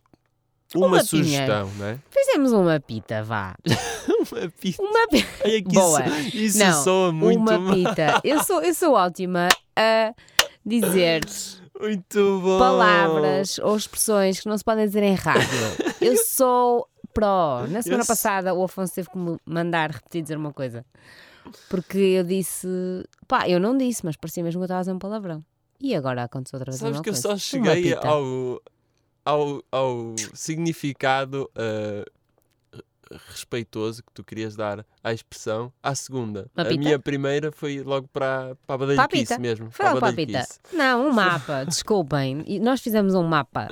uma, 0.74 0.88
Uma 0.88 1.04
sugestão, 1.04 1.70
não 1.78 1.86
é? 1.86 2.00
Fizemos 2.10 2.52
uma 2.54 2.80
pita, 2.80 3.24
vá. 3.24 3.56
Uma 4.32 4.50
pita. 4.60 4.82
Uma 4.82 5.08
pita. 5.08 5.28
Ai, 5.44 5.58
é 5.58 5.62
Boa. 5.62 6.08
Isso, 6.08 6.38
isso 6.38 6.58
Não, 6.60 6.84
soa 6.84 7.12
muito, 7.12 7.40
uma 7.40 7.60
mal. 7.60 7.74
pita. 7.76 8.22
Eu 8.24 8.44
sou, 8.44 8.62
eu 8.64 8.74
sou 8.74 8.94
ótima 8.94 9.50
a 9.76 10.14
dizer 10.66 11.22
muito 11.80 12.40
bom. 12.42 12.58
palavras 12.58 13.60
ou 13.60 13.76
expressões 13.78 14.40
que 14.40 14.48
não 14.50 14.58
se 14.58 14.64
podem 14.64 14.86
dizer 14.88 15.04
em 15.04 15.14
rádio. 15.14 15.48
Eu 16.02 16.18
sou 16.18 16.88
pró. 17.14 17.66
Na 17.68 17.82
semana 17.84 18.04
Eu 18.04 18.08
passada 18.08 18.54
o 18.54 18.64
Afonso 18.64 18.96
teve 18.96 19.10
que 19.10 19.18
me 19.18 19.38
mandar 19.46 19.92
repetir 19.92 20.24
dizer 20.24 20.38
uma 20.38 20.52
coisa. 20.54 20.84
Porque 21.70 21.98
eu 21.98 22.24
disse, 22.24 22.68
pá, 23.28 23.48
eu 23.48 23.60
não 23.60 23.78
disse, 23.78 24.04
mas 24.04 24.16
parecia 24.16 24.44
mesmo 24.44 24.60
que 24.60 24.64
eu 24.64 24.66
estava 24.66 24.80
a 24.80 24.82
dizer 24.82 24.94
um 24.94 25.00
palavrão. 25.00 25.44
E 25.80 25.96
agora 25.96 26.24
aconteceu 26.24 26.58
outra 26.58 26.72
vez 26.72 26.80
Sabes 26.80 27.02
que 27.02 27.10
eu 27.10 27.14
coisa. 27.14 27.30
só 27.30 27.38
cheguei 27.38 27.94
ao, 27.96 28.62
ao, 29.26 29.64
ao 29.72 30.16
significado 30.34 31.50
ah, 31.56 32.06
respeitoso 33.28 34.04
que 34.04 34.12
tu 34.14 34.24
querias 34.24 34.56
dar 34.56 34.86
à 35.04 35.14
expressão 35.14 35.72
à 35.82 35.94
segunda. 35.96 36.50
Uma 36.56 36.64
a 36.64 36.66
pita? 36.66 36.80
minha 36.80 37.00
primeira 37.00 37.52
foi 37.52 37.82
logo 37.84 38.08
para, 38.08 38.56
para 38.66 38.76
a 38.76 38.78
badalhoquice 38.78 39.40
mesmo. 39.40 39.70
Foi 39.72 39.86
para 39.86 40.10
a 40.10 40.14
pita. 40.14 40.48
Não, 40.74 41.08
um 41.08 41.12
mapa, 41.14 41.66
desculpem. 41.66 42.44
Nós 42.62 42.82
fizemos 42.82 43.14
um 43.16 43.24
mapa. 43.24 43.68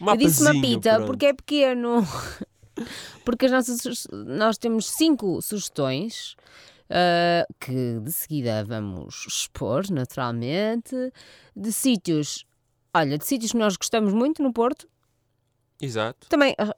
Um 0.00 0.10
eu 0.10 0.16
disse 0.16 0.42
uma 0.42 0.52
pita 0.52 0.94
pronto. 0.94 1.06
porque 1.06 1.26
é 1.26 1.32
pequeno. 1.32 2.06
porque 3.24 3.46
as 3.46 3.52
nossas, 3.52 4.06
nós 4.12 4.58
temos 4.58 4.90
cinco 4.96 5.40
sugestões 5.40 6.36
ah, 6.90 7.46
que 7.60 8.00
de 8.00 8.12
seguida 8.12 8.64
vamos 8.64 9.26
expor, 9.26 9.90
naturalmente, 9.90 10.94
de 11.54 11.72
sítios. 11.72 12.46
Olha, 12.94 13.18
de 13.18 13.26
sítios 13.26 13.52
que 13.52 13.58
nós 13.58 13.76
gostamos 13.76 14.12
muito 14.12 14.42
no 14.42 14.52
Porto. 14.52 14.88
Exato. 15.80 16.28
Também 16.28 16.54
ah, 16.58 16.72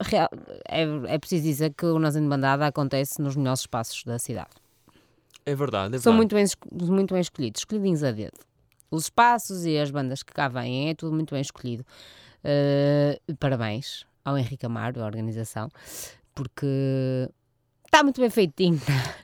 é, 0.69 1.15
é 1.15 1.19
preciso 1.19 1.45
dizer 1.45 1.75
que 1.75 1.87
o 1.87 1.99
Nós 1.99 2.17
em 2.17 2.29
Bandada 2.29 2.67
acontece 2.67 3.21
nos 3.21 3.37
melhores 3.37 3.61
espaços 3.61 4.03
da 4.05 4.19
cidade. 4.19 4.51
É 5.45 5.55
verdade, 5.55 5.95
é 5.95 5.99
São 5.99 6.13
verdade. 6.13 6.35
muito 6.35 6.35
bem, 6.35 6.91
muito 6.93 7.15
bem 7.15 7.21
escolhidos, 7.21 7.61
escolhidinhos 7.61 8.03
a 8.03 8.11
dedo. 8.11 8.39
Os 8.91 9.05
espaços 9.05 9.65
e 9.65 9.79
as 9.79 9.91
bandas 9.91 10.23
que 10.23 10.33
cá 10.33 10.49
vêm 10.49 10.91
é 10.91 10.95
tudo 10.95 11.15
muito 11.15 11.35
bem 11.35 11.41
escolhido. 11.41 11.85
Uh, 12.43 13.35
parabéns 13.37 14.07
ao 14.25 14.37
Henrique 14.37 14.67
Amaro, 14.67 15.03
à 15.03 15.07
organização, 15.07 15.69
porque 16.35 17.29
Está 17.97 18.05
muito 18.05 18.21
bem 18.21 18.29
feitinho. 18.29 18.79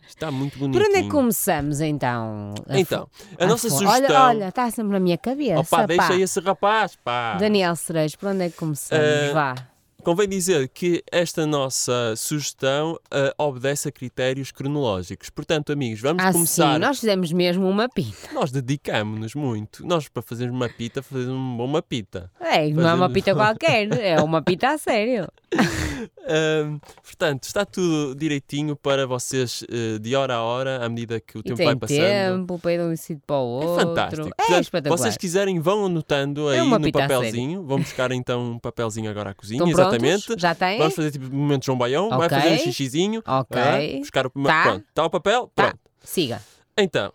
Está 0.09 0.31
muito 0.31 0.53
Por 0.59 0.61
bonitinho. 0.61 0.87
onde 0.89 0.97
é 0.99 1.03
que 1.03 1.09
começamos 1.11 1.83
então? 1.83 2.55
Então, 2.71 3.07
a 3.39 3.45
Ah, 3.45 3.47
nossa 3.47 3.69
sugestão... 3.69 3.93
Olha, 3.93 4.23
olha, 4.23 4.49
está 4.49 4.71
sempre 4.71 4.93
na 4.93 5.01
minha 5.01 5.19
cabeça. 5.19 5.61
Opa, 5.61 5.85
deixa 5.87 6.09
pá. 6.09 6.15
esse 6.15 6.41
rapaz, 6.41 6.97
pá. 7.05 7.35
Daniel 7.35 7.77
Cerejo, 7.77 8.17
por 8.19 8.31
onde 8.31 8.45
é 8.45 8.49
que 8.49 8.57
começamos? 8.57 9.05
Eh, 9.05 9.31
Vá. 9.35 9.55
Convém 10.03 10.27
dizer 10.27 10.69
que 10.69 11.03
esta 11.13 11.47
nossa 11.47 12.15
sugestão 12.17 12.99
ah, 13.11 13.35
obedece 13.37 13.89
a 13.89 13.93
critérios 13.93 14.51
cronológicos. 14.51 15.29
Portanto, 15.29 15.71
amigos, 15.71 16.01
vamos 16.01 16.25
Ah, 16.25 16.33
começar. 16.33 16.73
sim, 16.73 16.79
nós 16.81 16.99
fizemos 16.99 17.31
mesmo 17.31 17.69
uma 17.69 17.91
pinta. 17.91 18.33
Nós 18.33 18.51
dedicamos-nos 18.51 19.35
muito. 19.35 19.87
Nós, 19.87 20.09
para 20.09 20.23
fazermos 20.23 20.57
uma 20.57 20.69
pita, 20.71 21.03
fazemos 21.03 21.31
uma 21.35 21.67
boa 21.67 21.83
pita. 21.83 22.31
É, 22.41 22.69
não 22.71 22.83
é 22.83 22.95
uma 22.95 23.07
Fazemos- 23.09 23.13
pita 23.13 23.35
qualquer, 23.35 23.93
é 24.01 24.19
uma 24.23 24.41
pita 24.41 24.71
a 24.71 24.79
sério. 24.79 25.29
Ahm, 26.27 26.79
portanto, 27.03 27.45
está 27.45 27.65
tudo 27.65 28.15
direitinho 28.15 28.75
para 28.77 29.07
vocês 29.07 29.65
eh, 29.71 29.99
de 29.99 30.15
hora 30.17 30.35
a 30.35 30.43
hora, 30.43 30.85
à 30.85 30.89
medida 30.89 31.21
que 31.21 31.37
o 31.37 31.41
E 31.41 31.43
tempo 31.43 31.57
tem 31.57 31.67
vai 31.67 31.77
passando. 31.77 31.99
tempo 32.47 32.59
para 32.59 32.73
ir 32.73 32.79
de 32.79 32.85
um 32.85 32.97
sítio 32.97 33.23
para 33.27 33.37
o 33.37 33.63
É 33.63 33.67
outro. 33.67 33.87
fantástico. 33.89 34.29
É 34.29 34.31
Portanto, 34.37 34.63
espetacular. 34.63 34.99
vocês 34.99 35.17
quiserem, 35.17 35.61
vão 35.61 35.87
anotando 35.87 36.49
aí 36.49 36.59
É 36.59 36.63
no 36.65 36.93
papelzinho. 36.93 37.63
Vão 37.65 37.79
buscar 37.79 38.13
então 38.13 38.53
um 38.53 38.59
papelzinho 38.59 39.11
agora 39.11 39.31
à 39.31 39.35
cozinha, 39.35 39.63
Estão 39.65 39.73
prontos? 39.73 40.05
exatamente. 40.05 40.41
Já 40.41 40.55
têm? 40.55 40.79
Vamos 40.79 40.95
fazer 40.95 41.11
tipo 41.11 41.35
momento 41.35 41.65
João 41.67 41.79
Baião, 41.79 42.09
vai 42.09 42.27
Ok. 42.27 42.39
fazer 42.39 42.55
um 42.55 42.59
xixizinho. 42.59 43.23
Ok. 43.27 43.61
ah, 43.61 43.99
buscar 43.99 44.27
o 44.27 44.31
Tá. 44.31 44.63
Pronto, 44.63 44.85
está 44.89 45.05
o 45.05 45.11
papel? 45.11 45.51
Tá. 45.55 45.63
Pronto. 45.65 45.79
Siga. 46.01 46.43
Então, 46.77 47.13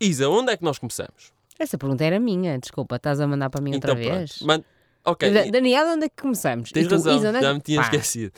Isa, 0.00 0.28
onde 0.28 0.52
é 0.52 0.56
que 0.56 0.64
nós 0.64 0.78
começamos? 0.78 1.32
Essa 1.58 1.76
pergunta 1.76 2.02
era 2.02 2.18
minha, 2.18 2.58
desculpa, 2.58 2.96
estás 2.96 3.20
a 3.20 3.26
mandar 3.26 3.50
para 3.50 3.60
mim 3.60 3.72
então, 3.74 3.90
outra 3.94 3.94
vez? 4.16 4.38
pronto. 4.38 4.46
Man- 4.46 4.64
Ok, 5.04 5.30
Da- 5.32 5.44
Daniel, 5.50 5.86
onde 5.88 6.04
é 6.04 6.08
que 6.08 6.20
começamos? 6.20 6.70
tens 6.70 6.86
tu, 6.86 6.90
razão, 6.92 7.16
Isa, 7.16 7.28
é 7.30 7.40
já 7.40 7.54
me 7.54 7.60
tinha 7.60 7.80
Pá, 7.80 7.86
esquecido. 7.86 8.32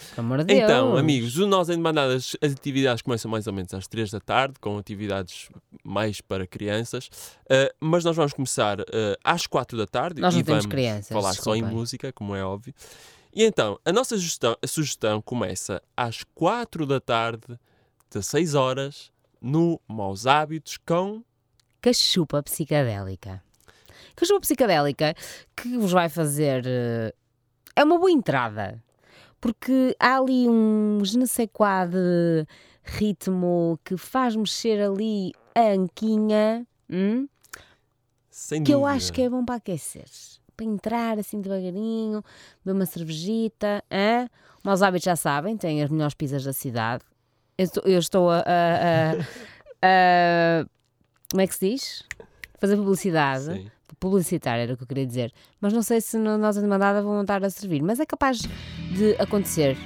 De. 0.47 0.55
Então, 0.55 0.97
amigos, 0.97 1.37
o 1.37 1.47
Nós 1.47 1.69
em 1.69 1.77
Demandadas, 1.77 2.37
as 2.41 2.53
atividades 2.53 3.03
começam 3.03 3.31
mais 3.31 3.47
ou 3.47 3.53
menos 3.53 3.75
às 3.75 3.89
3 3.89 4.11
da 4.11 4.21
tarde, 4.21 4.55
com 4.61 4.79
atividades 4.79 5.49
mais 5.83 6.21
para 6.21 6.47
crianças, 6.47 7.07
uh, 7.47 7.75
mas 7.81 8.05
nós 8.05 8.15
vamos 8.15 8.33
começar 8.33 8.81
uh, 8.81 8.85
às 9.25 9.47
4 9.47 9.77
da 9.77 9.87
tarde 9.87 10.21
Nós 10.21 10.37
e 10.37 10.43
vamos 10.43 10.67
crianças, 10.67 11.09
falar 11.09 11.35
só 11.35 11.57
em 11.57 11.63
música, 11.63 12.13
como 12.13 12.37
é 12.37 12.45
óbvio. 12.45 12.73
E 13.35 13.43
então, 13.45 13.81
a 13.85 13.93
nossa 13.93 14.15
sugestão, 14.15 14.57
a 14.63 14.67
sugestão 14.67 15.21
começa 15.21 15.83
às 15.97 16.23
4 16.35 16.87
da 16.87 17.01
tarde, 17.01 17.59
16 18.11 18.55
horas, 18.55 19.11
no 19.41 19.81
Maus 19.89 20.27
Hábitos, 20.27 20.79
com 20.87 21.23
Cachupa 21.81 22.41
psicadélica. 22.43 23.43
Cachupa 24.17 24.41
psicadélica 24.41 25.15
que 25.57 25.77
vos 25.79 25.93
vai 25.93 26.09
fazer. 26.09 26.65
eh, 26.67 27.15
É 27.77 27.85
uma 27.85 27.99
boa 27.99 28.11
entrada. 28.11 28.83
Porque 29.41 29.97
há 29.99 30.19
ali 30.19 30.49
um 30.49 31.01
je 31.05 31.19
ne 31.19 31.27
sais 31.27 31.49
quoi 31.53 31.87
de 31.89 32.47
ritmo 32.85 33.79
que 33.85 33.97
faz 33.97 34.37
mexer 34.37 34.81
ali 34.81 35.33
a 35.55 35.73
anquinha. 35.73 36.67
hum? 36.89 37.27
que 38.65 38.73
eu 38.73 38.81
dúvida. 38.81 38.97
acho 38.97 39.13
que 39.13 39.23
é 39.23 39.29
bom 39.29 39.45
para 39.45 39.57
aquecer. 39.57 40.05
Para 40.57 40.67
entrar 40.67 41.19
assim 41.19 41.41
devagarinho, 41.41 42.23
beber 42.65 42.77
uma 42.79 42.87
cervejita. 42.87 43.83
Hã? 43.91 44.29
Maus 44.65 44.81
hábitos 44.83 45.05
já 45.05 45.17
sabem, 45.17 45.57
têm 45.57 45.83
as 45.83 45.91
melhores 45.91 46.15
pizzas 46.15 46.45
da 46.45 46.53
cidade. 46.53 47.05
Eu 47.59 47.65
estou, 47.65 47.83
eu 47.85 47.99
estou 47.99 48.31
a, 48.31 48.39
a- 48.39 48.43
a- 49.83 50.63
a- 50.63 50.67
Como 51.31 51.41
é 51.43 51.47
que 51.47 51.55
se 51.55 51.71
diz? 51.71 52.05
Fazer 52.59 52.77
publicidade. 52.77 53.45
Sim. 53.45 53.71
Publicitar 54.03 54.59
era 54.59 54.73
o 54.75 54.77
que 54.77 54.83
eu 54.83 54.87
queria 54.89 55.07
dizer. 55.07 55.33
Mas 55.61 55.73
não 55.73 55.81
sei 55.81 56.01
se 56.01 56.19
no 56.19 56.37
Nós 56.37 56.57
em 56.57 56.61
Demandada 56.61 57.01
vão 57.01 57.21
estar 57.21 57.45
a 57.45 57.49
servir. 57.49 57.81
Mas 57.83 58.01
é 58.01 58.05
capaz 58.05 58.41
de 58.91 59.15
acontecer 59.21 59.77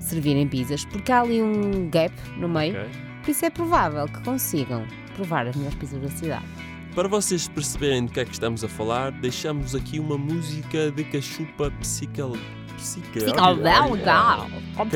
servirem 0.00 0.48
pizzas, 0.48 0.84
porque 0.86 1.12
há 1.12 1.20
ali 1.20 1.40
um 1.40 1.88
gap 1.88 2.12
no 2.38 2.48
meio. 2.48 2.76
Ok. 2.76 2.90
Por 3.22 3.30
isso 3.30 3.44
é 3.44 3.50
provável 3.50 4.06
que 4.06 4.20
consigam 4.24 4.84
provar 5.14 5.46
as 5.46 5.54
melhores 5.54 5.78
pizzas 5.78 6.02
da 6.02 6.08
cidade. 6.08 6.44
Para 6.92 7.06
vocês 7.06 7.46
perceberem 7.46 8.06
do 8.06 8.10
que 8.12 8.18
é 8.18 8.24
que 8.24 8.32
estamos 8.32 8.64
a 8.64 8.68
falar, 8.68 9.12
deixamos 9.12 9.76
aqui 9.76 10.00
uma 10.00 10.18
música 10.18 10.90
de 10.90 11.04
cachupa 11.04 11.70
psical... 11.78 12.32
psica- 12.76 13.20
Psicodélica! 13.20 14.12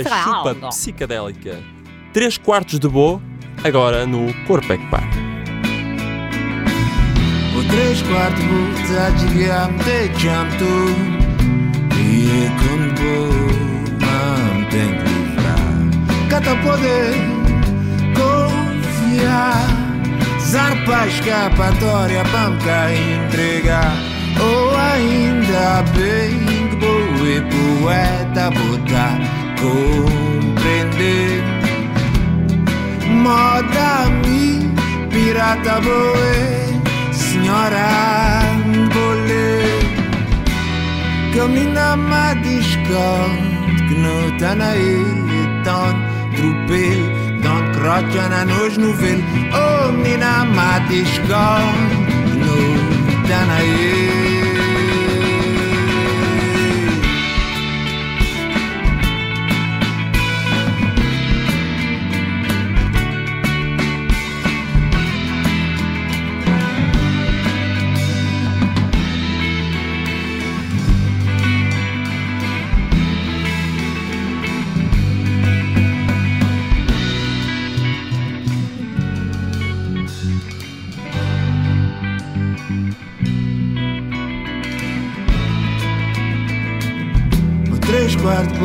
Cachupa 0.02 0.54
psicadélica. 0.70 1.62
3 2.12 2.38
quartos 2.38 2.80
de 2.80 2.88
bo, 2.88 3.22
agora 3.62 4.04
no 4.06 4.34
Corpo 4.46 4.72
é. 4.72 4.76
O 4.76 5.23
três 7.74 8.02
quartos 8.02 8.44
volta 8.44 9.18
gigante 9.18 10.10
jamto 10.18 10.74
E 11.98 12.48
com 12.60 12.78
bom 12.94 14.64
tem 14.70 14.90
que 14.98 15.04
livrar 15.08 15.64
Cata 16.28 16.54
poder 16.56 17.14
confiar. 18.14 19.66
Zarpa 20.40 21.06
escapatória 21.06 22.22
cá 22.64 22.92
entregar. 22.92 23.94
Ou 24.40 24.76
ainda 24.76 25.82
bem 25.96 26.68
que 26.68 26.76
boa 26.76 27.28
e 27.28 27.40
poeta 27.50 28.50
botar. 28.50 29.18
Compreender. 29.60 31.42
Moda 33.08 34.10
mi 34.26 34.44
pirata 35.10 35.80
boe 37.44 37.54
Senhora 37.54 37.88
bolê 38.94 39.60
Camina 41.34 41.96
ma 41.96 42.34
discount 42.34 43.88
Que 43.88 43.94
não 43.94 44.38
tá 44.38 44.54
na 44.54 44.76
ilha 44.76 45.62
Tão 45.64 45.92
tropel 46.36 47.40
Tão 47.42 47.72
crocha 47.72 48.28
na 48.28 48.44
nos 48.44 48.78
novel 48.78 49.18
Oh 49.52 49.92
menina 49.92 50.44
ma 50.44 50.78
discount 50.88 51.74
Que 52.30 52.38
não 52.38 54.33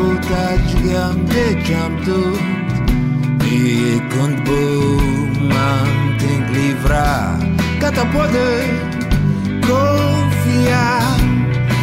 volta 0.00 0.56
gigante 0.66 1.60
jamto 1.64 2.32
E 3.44 4.00
quando 4.14 4.56
bom 5.48 5.84
tem 6.18 6.42
que 6.44 6.52
livrar 6.52 7.38
Cata 7.80 8.04
poder 8.06 8.64
confiar 9.66 11.02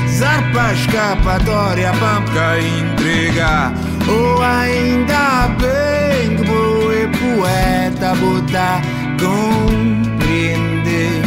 Zarpa 0.10 0.74
escapatória 0.74 1.92
para 1.94 2.60
entregar 2.60 3.74
Ou 4.08 4.42
ainda 4.42 5.50
bem 5.60 6.38
que 6.38 6.44
e 6.44 7.08
poeta 7.18 8.16
botar 8.16 8.82
compreender 9.20 11.24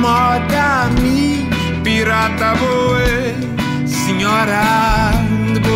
Moda 0.00 0.88
mi 1.00 1.48
pirata 1.84 2.54
boe 2.56 3.36
Senhora 3.86 5.27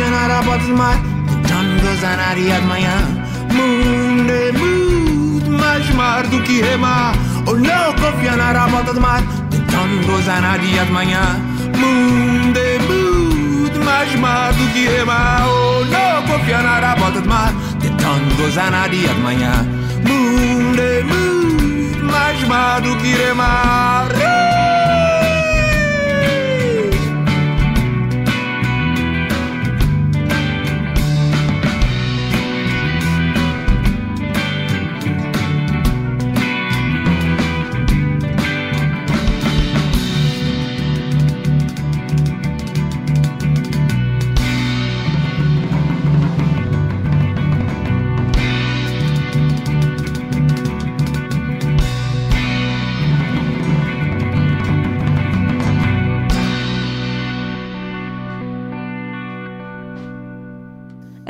rabota 0.00 0.64
de 0.64 0.72
mar 0.72 0.96
Tentando 1.28 1.82
gozar 1.82 2.16
na 2.16 2.28
areia 2.28 2.60
de 2.60 2.66
manhã 2.66 2.96
Mundo 3.52 4.30
é 4.30 4.52
muito 4.52 5.50
mais 5.50 5.88
mar 5.94 6.26
do 6.26 6.42
que 6.42 6.60
remar 6.60 7.12
O 7.46 7.56
não 7.56 7.92
confia 7.94 8.36
na 8.36 8.52
rabota 8.52 8.94
de 8.94 9.00
mar 9.00 9.22
Tentando 9.50 10.06
gozar 10.06 10.40
na 10.40 10.50
areia 10.52 10.84
de 10.84 10.92
manhã 10.92 11.22
Mundo 11.76 12.58
é 12.58 12.78
muito 12.78 13.12
mais 13.84 14.14
má 14.16 14.50
do 14.50 14.72
que 14.72 14.86
remar. 14.86 15.46
Oh, 15.46 15.84
não 15.84 16.22
confia 16.26 16.62
na 16.62 16.94
volta 16.94 17.20
de 17.20 17.28
mar, 17.28 17.52
gozar 18.36 18.70
na 18.70 18.88
dia 18.88 19.08
de 19.08 19.20
manhã. 19.20 19.52
Mundo, 20.06 20.82
mundo, 21.04 22.12
mais 22.12 22.42
má 22.44 22.80
do 22.80 22.96
que 22.96 23.14
remar. 23.14 24.08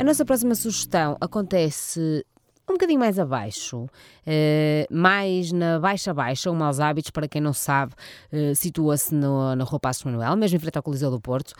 A 0.03 0.05
nossa 0.05 0.25
próxima 0.25 0.53
sugestão 0.53 1.15
acontece 1.21 2.25
um 2.69 2.73
bocadinho 2.73 2.99
mais 2.99 3.17
abaixo, 3.17 3.87
eh, 4.27 4.85
mais 4.91 5.53
na 5.53 5.79
Baixa 5.79 6.13
Baixa, 6.13 6.51
o 6.51 6.53
Maus 6.53 6.81
Hábitos, 6.81 7.09
para 7.09 7.25
quem 7.25 7.39
não 7.41 7.53
sabe, 7.53 7.93
eh, 8.29 8.53
situa-se 8.53 9.15
na 9.15 9.63
Rua 9.63 9.79
Passos 9.79 10.03
Manuel, 10.03 10.35
mesmo 10.35 10.57
em 10.57 10.59
frente 10.59 10.75
ao 10.75 10.83
Coliseu 10.83 11.09
do 11.09 11.21
Porto. 11.21 11.53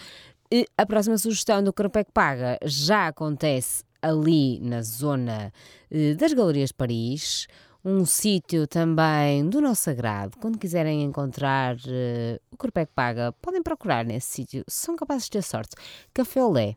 E 0.51 0.67
a 0.77 0.85
próxima 0.85 1.17
sugestão 1.17 1.63
do 1.63 1.71
Carpec 1.71 2.11
Paga 2.11 2.57
já 2.65 3.07
acontece 3.07 3.85
ali 4.01 4.59
na 4.59 4.81
zona 4.81 5.53
eh, 5.89 6.13
das 6.13 6.33
Galerias 6.33 6.71
de 6.71 6.75
Paris, 6.75 7.47
um 7.85 8.03
sítio 8.03 8.67
também 8.67 9.47
do 9.47 9.61
nosso 9.61 9.89
agrado. 9.89 10.37
Quando 10.41 10.59
quiserem 10.59 11.01
encontrar 11.01 11.77
eh, 11.87 12.41
o 12.51 12.57
Carpec 12.57 12.91
Paga, 12.93 13.31
podem 13.41 13.63
procurar 13.63 14.03
nesse 14.03 14.27
sítio, 14.27 14.65
são 14.67 14.97
capazes 14.97 15.23
de 15.25 15.31
ter 15.31 15.43
sorte. 15.43 15.77
Café 16.13 16.43
Olé 16.43 16.75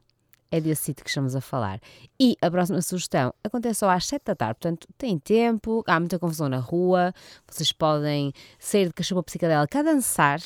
é 0.50 0.60
desse 0.60 0.82
sítio 0.82 1.04
que 1.04 1.10
estamos 1.10 1.34
a 1.34 1.40
falar. 1.40 1.80
E 2.18 2.36
a 2.40 2.50
próxima 2.50 2.80
sugestão 2.82 3.32
acontece 3.42 3.80
só 3.80 3.90
às 3.90 4.06
7 4.06 4.22
da 4.24 4.34
tarde, 4.34 4.58
portanto, 4.60 4.88
tem 4.96 5.18
tempo, 5.18 5.82
há 5.86 5.98
muita 5.98 6.18
confusão 6.18 6.48
na 6.48 6.58
rua, 6.58 7.12
vocês 7.46 7.72
podem 7.72 8.32
sair 8.58 8.86
de 8.86 8.94
cachupa 8.94 9.22
psicadélica 9.22 9.80
a 9.80 9.82
dançar 9.82 10.40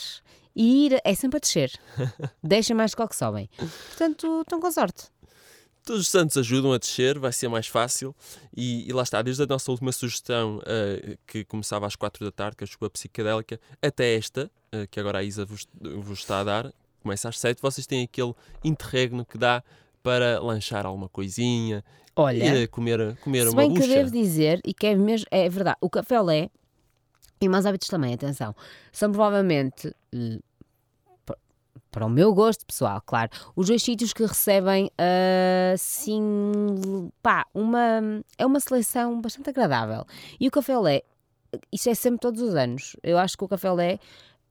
e 0.55 0.87
ir, 0.87 1.01
é 1.05 1.15
sempre 1.15 1.39
a 1.39 1.41
descer. 1.41 1.73
Deixem 2.43 2.75
mais 2.75 2.91
de 2.91 2.97
qual 2.97 3.09
que 3.09 3.17
sobem. 3.17 3.49
Portanto, 3.57 4.43
estão 4.43 4.61
com 4.61 4.71
sorte. 4.71 5.05
Todos 5.85 6.03
os 6.03 6.09
santos 6.09 6.37
ajudam 6.37 6.73
a 6.73 6.79
descer, 6.79 7.19
vai 7.19 7.33
ser 7.33 7.49
mais 7.49 7.67
fácil. 7.67 8.15
E, 8.55 8.89
e 8.89 8.93
lá 8.93 9.03
está, 9.03 9.23
desde 9.23 9.43
a 9.43 9.47
nossa 9.47 9.71
última 9.71 9.91
sugestão, 9.93 10.61
eh, 10.67 11.17
que 11.27 11.45
começava 11.45 11.87
às 11.87 11.97
4 11.97 12.25
da 12.25 12.31
tarde, 12.31 12.57
que 12.57 12.65
é 12.65 12.67
a 12.67 12.69
chuva 12.69 12.91
psicadélica, 12.91 13.59
até 13.81 14.15
esta, 14.15 14.51
eh, 14.73 14.87
que 14.87 15.01
agora 15.01 15.19
a 15.19 15.23
Isa 15.25 15.45
vos, 15.45 15.67
vos 15.81 16.19
está 16.19 16.41
a 16.41 16.45
dar, 16.45 16.73
começa 17.03 17.29
às 17.29 17.39
7, 17.39 17.63
vocês 17.63 17.87
têm 17.87 18.05
aquele 18.05 18.35
interregno 18.63 19.25
que 19.25 19.39
dá 19.39 19.63
para 20.03 20.41
lanchar 20.41 20.87
alguma 20.87 21.09
coisinha, 21.09 21.85
Olha, 22.17 22.65
a 22.65 22.69
comer, 22.69 23.17
comer 23.19 23.43
se 23.45 23.49
uma 23.51 23.63
bem 23.63 23.73
que 23.73 23.81
bucha. 23.81 23.95
devo 23.95 24.11
dizer, 24.11 24.61
e 24.65 24.73
que 24.75 24.87
é 24.87 24.95
mesmo, 24.95 25.27
é 25.31 25.49
verdade, 25.49 25.77
o 25.81 25.89
café 25.91 26.21
olé 26.21 26.51
e 27.41 27.49
meus 27.49 27.65
hábitos 27.67 27.89
também, 27.89 28.13
atenção, 28.15 28.55
são 28.93 29.11
provavelmente, 29.11 29.95
eh, 30.15 30.39
pa- 31.25 31.37
para 31.91 32.05
o 32.05 32.11
meu 32.11 32.35
gosto 32.35 32.67
pessoal, 32.67 33.01
claro, 33.05 33.31
os 33.57 33.69
dois 33.69 33.83
sítios 33.83 34.13
que 34.13 34.25
recebem, 34.25 34.91
assim, 35.73 37.11
pá, 37.23 37.47
uma, 37.55 38.01
é 38.39 38.45
uma 38.47 38.61
seleção 38.61 39.21
bastante 39.21 39.51
agradável. 39.51 40.05
E 40.39 40.49
o 40.49 40.51
café 40.51 40.77
olé, 40.77 41.03
isto 41.73 41.89
é 41.91 41.95
sempre 41.95 42.21
todos 42.21 42.41
os 42.43 42.55
anos, 42.55 42.97
eu 43.03 43.19
acho 43.19 43.37
que 43.37 43.45
o 43.45 43.49
café 43.49 43.71
olé 43.71 43.99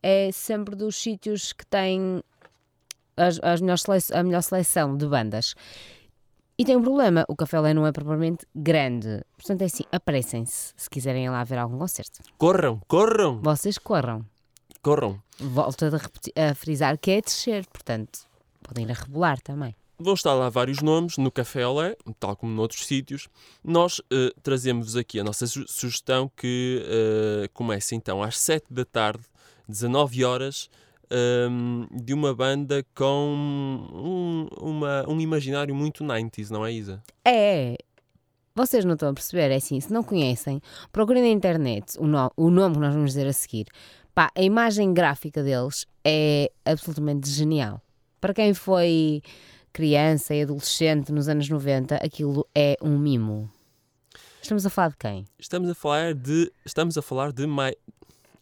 é 0.02 0.32
sempre 0.32 0.76
dos 0.76 0.96
sítios 0.96 1.54
que 1.54 1.66
têm 1.66 2.24
as, 3.20 3.40
as 3.44 3.62
melhores 3.62 4.12
a 4.12 4.24
melhor 4.24 4.42
seleção 4.42 4.96
de 4.98 5.06
bandas. 5.08 5.54
E 6.58 6.66
tem 6.66 6.76
um 6.76 6.82
problema, 6.82 7.24
o 7.30 7.36
Café 7.36 7.58
Olé 7.60 7.74
não 7.74 7.88
é 7.88 7.92
propriamente 7.92 8.46
grande. 8.54 9.22
Portanto, 9.38 9.62
é 9.62 9.66
assim, 9.66 9.84
apressem-se 9.92 10.74
se 10.76 10.90
quiserem 10.90 11.26
ir 11.26 11.30
lá 11.30 11.44
ver 11.44 11.58
algum 11.58 11.78
concerto. 11.78 12.20
Corram, 12.38 12.82
corram, 12.88 13.40
Vocês 13.42 13.78
corram. 13.78 14.26
corram. 14.82 15.22
Volto 15.40 15.86
a, 15.86 15.90
repetir- 15.98 16.34
a 16.38 16.54
frisar 16.54 16.98
que 16.98 17.12
é 17.12 17.22
descer, 17.22 17.66
portanto, 17.68 18.20
podem 18.62 18.86
ir 18.86 18.92
a 18.92 18.94
rebolar 18.94 19.40
também. 19.40 19.74
Vão 19.98 20.14
estar 20.14 20.34
lá 20.34 20.50
vários 20.50 20.82
nomes 20.82 21.18
no 21.18 21.30
Café 21.32 21.66
Olé, 21.66 21.96
tal 22.20 22.36
como 22.36 22.54
noutros 22.54 22.86
sítios. 22.86 23.28
Nós 23.64 24.02
eh, 24.12 24.32
trazemos 24.44 24.96
aqui 24.98 25.20
a 25.20 25.24
nossa 25.24 25.46
su- 25.48 25.66
sugestão 25.68 26.30
que 26.36 26.84
eh, 26.86 27.50
começa 27.54 27.96
então 27.96 28.22
às 28.24 28.38
7 28.38 28.66
da 28.70 28.84
tarde, 28.86 29.24
19 29.68 30.24
horas, 30.26 30.70
ehm, 31.12 31.86
de 31.92 32.14
uma 32.14 32.34
banda 32.34 32.86
com 32.96 33.36
um, 33.94 34.48
uma- 34.62 35.06
um 35.10 35.20
imaginário 35.20 35.74
muito 35.76 36.04
90s, 36.04 36.50
não 36.50 36.66
é, 36.66 36.72
Isa? 36.72 37.02
É, 37.26 37.76
vocês 38.56 38.84
não 38.86 38.94
estão 38.94 39.10
a 39.10 39.14
perceber, 39.14 39.52
é 39.52 39.56
assim, 39.56 39.80
se 39.80 39.92
não 39.92 40.04
conhecem, 40.04 40.62
procurem 40.92 41.22
na 41.24 41.30
internet 41.30 41.98
o, 42.00 42.06
no- 42.08 42.32
o 42.36 42.50
nome 42.50 42.76
que 42.76 42.82
nós 42.82 42.94
vamos 42.94 43.12
dizer 43.12 43.28
a 43.28 43.34
seguir. 43.34 43.68
Pá, 44.14 44.30
a 44.36 44.42
imagem 44.42 44.94
gráfica 44.94 45.42
deles 45.44 45.86
é 46.04 46.52
absolutamente 46.66 47.30
genial. 47.30 47.82
Para 48.20 48.34
quem 48.34 48.54
foi 48.54 49.22
criança 49.72 50.36
e 50.36 50.42
adolescente 50.42 51.12
nos 51.12 51.30
anos 51.30 51.48
90, 51.48 51.96
aquilo 51.98 52.46
é 52.54 52.76
um 52.82 52.98
mimo. 52.98 53.50
Estamos 54.42 54.66
a 54.66 54.70
falar 54.70 54.90
de 54.90 54.98
quem? 54.98 55.26
Estamos 55.38 55.70
a 55.70 55.76
falar 55.76 56.14
de. 56.14 56.52
Estamos 56.66 56.98
a 56.98 57.02
falar 57.02 57.32
de. 57.32 57.46
Mi- 57.46 57.78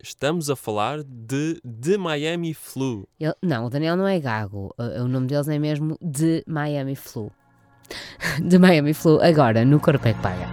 Estamos 0.01 0.49
a 0.49 0.55
falar 0.55 1.03
de, 1.03 1.59
de 1.63 1.97
Miami 1.97 2.53
Flu. 2.53 3.07
Ele- 3.19 3.33
não, 3.41 3.65
o 3.65 3.69
Daniel 3.69 3.95
não 3.95 4.07
é 4.07 4.19
gago. 4.19 4.73
O, 4.77 4.83
o 5.03 5.07
nome 5.07 5.27
deles 5.27 5.47
é 5.47 5.57
mesmo 5.57 5.97
de 6.01 6.43
Miami 6.47 6.95
Flu. 6.95 7.31
de 8.43 8.57
Miami 8.59 8.93
Flu, 8.93 9.19
agora, 9.21 9.65
no 9.65 9.79
Corpo 9.79 10.07
é 10.07 10.13
que 10.13 10.21
Paga. 10.21 10.47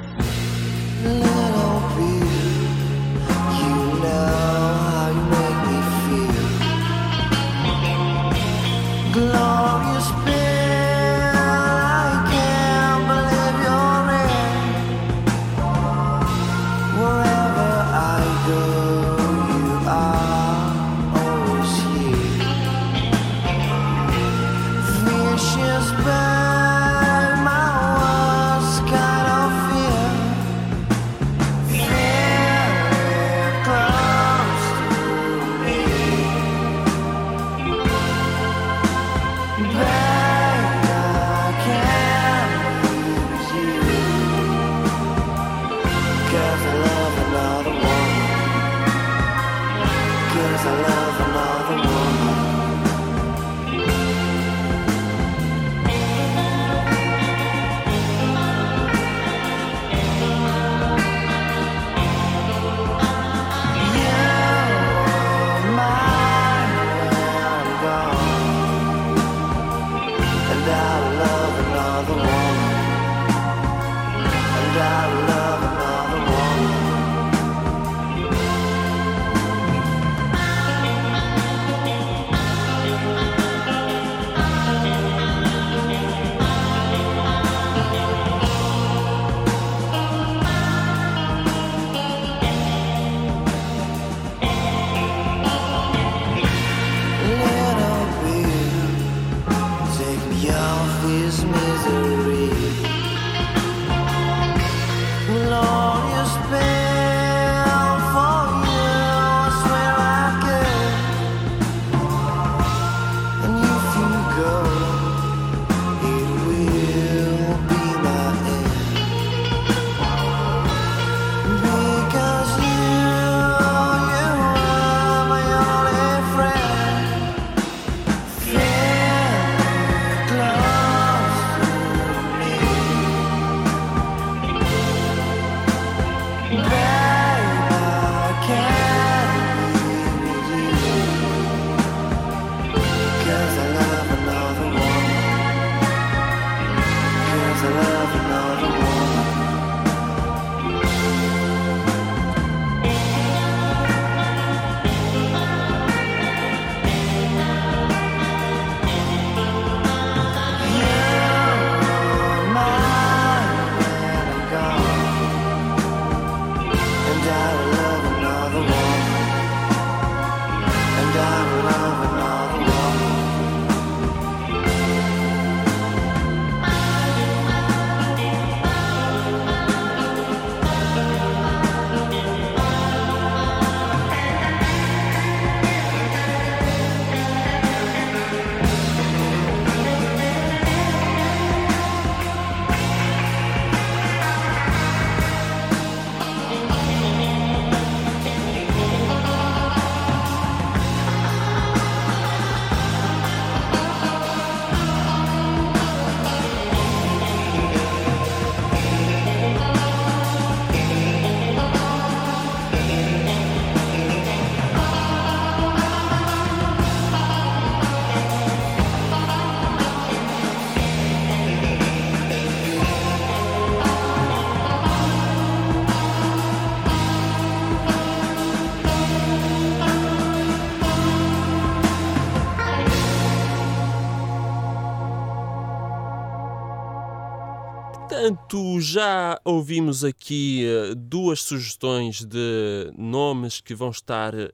Já 238.81 239.39
ouvimos 239.45 240.05
aqui 240.05 240.65
eh, 240.67 240.95
duas 240.97 241.43
sugestões 241.43 242.25
de 242.25 242.93
nomes 242.97 243.61
que 243.61 243.75
vão 243.75 243.91
estar 243.91 244.33
eh, 244.35 244.49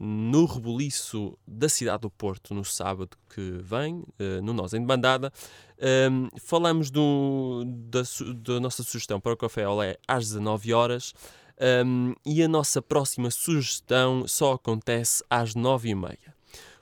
no 0.00 0.44
rebuliço 0.46 1.36
da 1.46 1.68
cidade 1.68 2.02
do 2.02 2.10
Porto 2.10 2.54
no 2.54 2.64
sábado 2.64 3.16
que 3.34 3.58
vem, 3.62 4.02
eh, 4.18 4.40
no 4.40 4.52
Nós 4.52 4.72
em 4.74 4.84
Bandada. 4.84 5.32
Ehm, 5.78 6.28
falamos 6.40 6.90
do- 6.90 7.64
da, 7.66 8.02
da 8.36 8.60
nossa 8.60 8.82
sugestão 8.82 9.20
para 9.20 9.32
o 9.32 9.36
Café 9.36 9.66
Olé 9.68 9.96
às 10.08 10.24
19 10.28 10.72
horas. 10.72 11.12
ehm, 11.58 12.12
e 12.24 12.42
a 12.42 12.48
nossa 12.48 12.82
próxima 12.82 13.30
sugestão 13.30 14.26
só 14.28 14.52
acontece 14.54 15.24
às 15.30 15.54
9h30. 15.54 16.18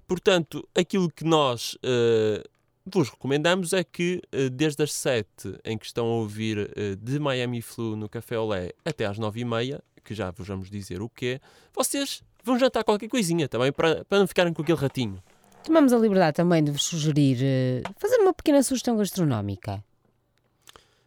Portanto, 0.06 0.68
aquilo 0.74 1.08
que 1.10 1.24
nós 1.24 1.78
eh, 1.82 2.42
vos 2.86 3.08
recomendamos 3.10 3.72
é 3.72 3.82
que 3.82 4.20
eh, 4.30 4.48
desde 4.50 4.82
as 4.82 4.92
7 4.92 5.58
em 5.64 5.78
que 5.78 5.86
estão 5.86 6.06
a 6.06 6.14
ouvir 6.16 6.70
eh, 6.76 6.96
de 6.96 7.18
Miami 7.18 7.62
Flu 7.62 7.96
no 7.96 8.08
Café 8.08 8.38
Olé 8.38 8.72
até 8.84 9.06
às 9.06 9.18
9h30, 9.18 9.80
que 10.04 10.14
já 10.14 10.30
vos 10.30 10.46
vamos 10.46 10.70
dizer 10.70 11.00
o 11.00 11.08
quê, 11.08 11.40
vocês 11.74 12.22
vão 12.42 12.58
jantar 12.58 12.84
qualquer 12.84 13.08
coisinha 13.08 13.48
também 13.48 13.72
para, 13.72 14.04
para 14.04 14.18
não 14.18 14.26
ficarem 14.26 14.52
com 14.52 14.62
aquele 14.62 14.78
ratinho. 14.78 15.22
Tomamos 15.62 15.94
a 15.94 15.98
liberdade 15.98 16.36
também 16.36 16.62
de 16.62 16.70
vos 16.70 16.84
sugerir 16.84 17.38
eh, 17.42 17.82
fazer 17.98 18.18
uma 18.18 18.34
pequena 18.34 18.62
sugestão 18.62 18.96
gastronómica. 18.96 19.82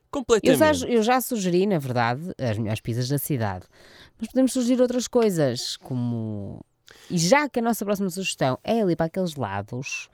Eu 0.08 0.24
Completamente. 0.24 0.80
já, 0.80 0.88
eu 0.88 1.04
já 1.04 1.22
sugeri, 1.22 1.68
na 1.68 1.78
verdade, 1.78 2.34
as 2.40 2.58
melhores 2.58 2.82
pizzas 2.82 3.08
da 3.08 3.20
cidade. 3.20 3.66
Mas 4.18 4.30
podemos 4.30 4.52
sugerir 4.52 4.82
outras 4.82 5.08
coisas, 5.08 5.78
como. 5.78 6.66
E 7.12 7.20
já 7.20 7.48
que 7.48 7.60
a 7.60 7.62
nossa 7.62 7.86
próxima 7.86 8.10
sugestão 8.10 8.58
é 8.63 8.82
ali 8.82 8.96
para 8.96 9.06
aqueles 9.06 9.36
lados, 9.36 10.10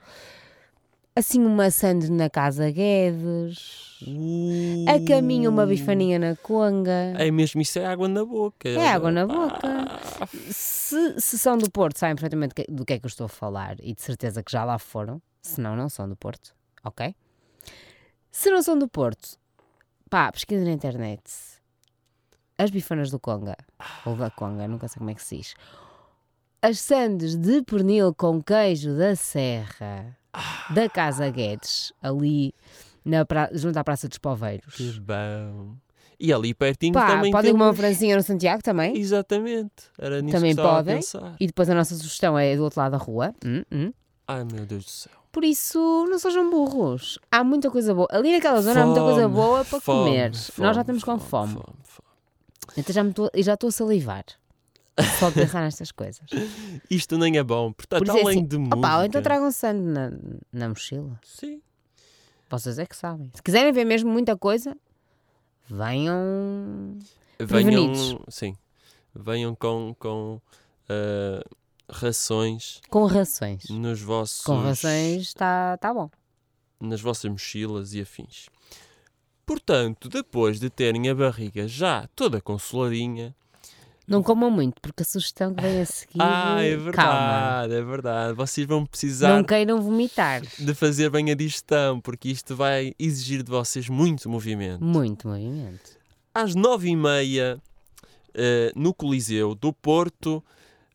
assim 1.16 1.44
uma 1.44 1.70
sande 1.70 2.10
na 2.10 2.28
Casa 2.28 2.70
Guedes, 2.70 3.84
Uh, 4.06 4.84
a 4.86 5.06
caminho 5.06 5.50
uma 5.50 5.64
bifaninha 5.64 6.18
na 6.18 6.36
Conga. 6.36 7.14
É 7.16 7.30
mesmo, 7.30 7.62
isso 7.62 7.78
é 7.78 7.86
água 7.86 8.06
na 8.06 8.24
boca. 8.24 8.68
É 8.68 8.88
água 8.88 9.10
na 9.10 9.26
boca. 9.26 9.66
Se, 10.50 11.18
se 11.18 11.38
são 11.38 11.56
do 11.56 11.70
Porto, 11.70 11.98
sabem 11.98 12.14
perfeitamente 12.14 12.54
do 12.68 12.84
que 12.84 12.92
é 12.92 12.98
que 12.98 13.06
eu 13.06 13.08
estou 13.08 13.24
a 13.26 13.28
falar 13.28 13.76
e 13.80 13.94
de 13.94 14.02
certeza 14.02 14.42
que 14.42 14.52
já 14.52 14.62
lá 14.64 14.78
foram. 14.78 15.22
Se 15.40 15.60
não, 15.60 15.74
não 15.74 15.88
são 15.88 16.06
do 16.06 16.16
Porto. 16.16 16.54
Ok? 16.82 17.14
Se 18.30 18.50
não 18.50 18.62
são 18.62 18.78
do 18.78 18.88
Porto, 18.88 19.38
pá, 20.10 20.30
pesquisa 20.30 20.64
na 20.64 20.72
internet. 20.72 21.22
As 22.58 22.70
bifanas 22.70 23.10
do 23.10 23.18
Conga. 23.18 23.56
Ou 24.04 24.16
da 24.16 24.30
Conga, 24.30 24.68
nunca 24.68 24.86
sei 24.86 24.98
como 24.98 25.10
é 25.10 25.14
que 25.14 25.22
se 25.22 25.38
diz. 25.38 25.54
As 26.60 26.78
sandes 26.78 27.36
de 27.36 27.62
pernil 27.62 28.12
com 28.12 28.42
queijo 28.42 28.96
da 28.98 29.16
Serra 29.16 30.14
da 30.70 30.88
Casa 30.88 31.28
Guedes, 31.30 31.92
ali 32.02 32.54
na 33.04 33.24
pra... 33.24 33.50
junto 33.52 33.78
à 33.78 33.84
Praça 33.84 34.08
dos 34.08 34.18
Poveiros. 34.18 34.74
Que 34.74 35.00
bom. 35.00 35.76
E 36.18 36.32
ali 36.32 36.54
pertinho 36.54 36.94
Pá, 36.94 37.06
também 37.08 37.32
podem 37.32 37.52
temos... 37.52 37.66
uma 37.66 37.74
francinha 37.74 38.16
no 38.16 38.22
Santiago 38.22 38.62
também? 38.62 38.96
Exatamente. 38.96 39.72
Era 39.98 40.22
nisso 40.22 40.36
Também 40.36 40.54
que 40.54 40.62
podem. 40.62 41.00
E 41.40 41.46
depois 41.46 41.68
a 41.68 41.74
nossa 41.74 41.94
sugestão 41.96 42.38
é 42.38 42.56
do 42.56 42.62
outro 42.62 42.80
lado 42.80 42.92
da 42.92 42.98
rua. 42.98 43.34
Hum, 43.44 43.62
hum. 43.70 43.92
Ai, 44.26 44.44
meu 44.44 44.64
Deus 44.64 44.84
do 44.84 44.90
céu. 44.90 45.12
Por 45.32 45.44
isso, 45.44 46.06
não 46.08 46.18
sejam 46.18 46.48
burros. 46.48 47.18
Há 47.30 47.42
muita 47.42 47.68
coisa 47.68 47.92
boa. 47.92 48.06
Ali 48.10 48.32
naquela 48.32 48.62
zona 48.62 48.82
há 48.82 48.86
muita 48.86 49.00
coisa 49.00 49.22
Fome, 49.22 49.34
boa 49.34 49.64
para 49.64 49.80
fome, 49.80 50.10
comer. 50.10 50.34
fome, 50.34 50.66
Nós 50.66 50.76
já 50.76 50.82
estamos 50.82 51.02
com 51.02 51.18
fome. 51.18 51.54
fome, 51.54 51.76
fome. 51.82 52.08
Então 52.76 53.12
já 53.36 53.54
estou 53.54 53.68
a 53.68 53.72
salivar. 53.72 54.24
Só 55.18 55.28
de 55.28 55.34
pensar 55.34 55.62
nestas 55.62 55.90
coisas. 55.90 56.24
Isto 56.90 57.18
nem 57.18 57.36
é 57.36 57.42
bom. 57.42 57.72
Portanto, 57.72 58.00
Por 58.00 58.08
isso 58.08 58.16
é 58.16 58.22
além 58.22 58.38
assim, 58.38 58.46
de 58.46 58.58
música... 58.58 58.76
Opa, 58.76 58.98
ou 58.98 59.04
então 59.04 59.22
tragam 59.22 59.50
sangue 59.50 59.82
na, 59.82 60.12
na 60.52 60.68
mochila. 60.68 61.18
Sim. 61.24 61.60
Vocês 62.48 62.78
é 62.78 62.86
que 62.86 62.96
sabem. 62.96 63.30
Se 63.34 63.42
quiserem 63.42 63.72
ver 63.72 63.84
mesmo 63.84 64.10
muita 64.10 64.36
coisa, 64.36 64.76
venham. 65.68 66.96
Venham, 67.40 68.22
sim, 68.28 68.56
venham 69.12 69.54
com, 69.56 69.94
com 69.98 70.40
ah, 70.88 71.42
rações 71.90 72.80
Com 72.88 73.06
rações. 73.06 73.68
nos 73.68 74.00
vossos, 74.00 74.44
Com 74.44 74.60
rações 74.60 75.22
está 75.22 75.76
tá 75.78 75.92
bom. 75.92 76.08
nas 76.80 77.00
vossas 77.00 77.30
mochilas 77.30 77.92
e 77.94 78.00
afins. 78.00 78.46
Portanto, 79.44 80.08
depois 80.08 80.58
de 80.58 80.70
terem 80.70 81.08
a 81.08 81.14
barriga 81.14 81.66
já 81.68 82.08
toda 82.14 82.40
consoladinha, 82.40 83.34
Não 84.06 84.22
comam 84.22 84.50
muito, 84.50 84.80
porque 84.82 85.02
a 85.02 85.06
sugestão 85.06 85.54
que 85.54 85.62
vem 85.62 85.80
a 85.80 85.86
seguir. 85.86 86.18
ah, 86.20 86.62
é 86.62 86.76
Calma. 86.76 86.84
verdade, 87.64 87.74
é 87.74 87.82
verdade, 87.82 88.34
vocês 88.34 88.66
vão 88.66 88.84
precisar 88.84 89.34
Não 89.36 89.42
queiram 89.44 89.80
vomitar. 89.80 90.42
de 90.58 90.74
fazer 90.74 91.08
bem 91.10 91.30
a 91.30 91.34
digestão, 91.34 92.00
porque 92.00 92.28
isto 92.28 92.54
vai 92.54 92.92
exigir 92.98 93.42
de 93.42 93.50
vocês 93.50 93.88
muito 93.88 94.28
movimento. 94.28 94.84
Muito 94.84 95.26
movimento. 95.28 95.90
às 96.34 96.54
nove 96.54 96.88
e 96.90 96.96
meia, 96.96 97.58
eh, 98.34 98.72
no 98.76 98.92
Coliseu 98.92 99.54
do 99.54 99.72
Porto, 99.72 100.44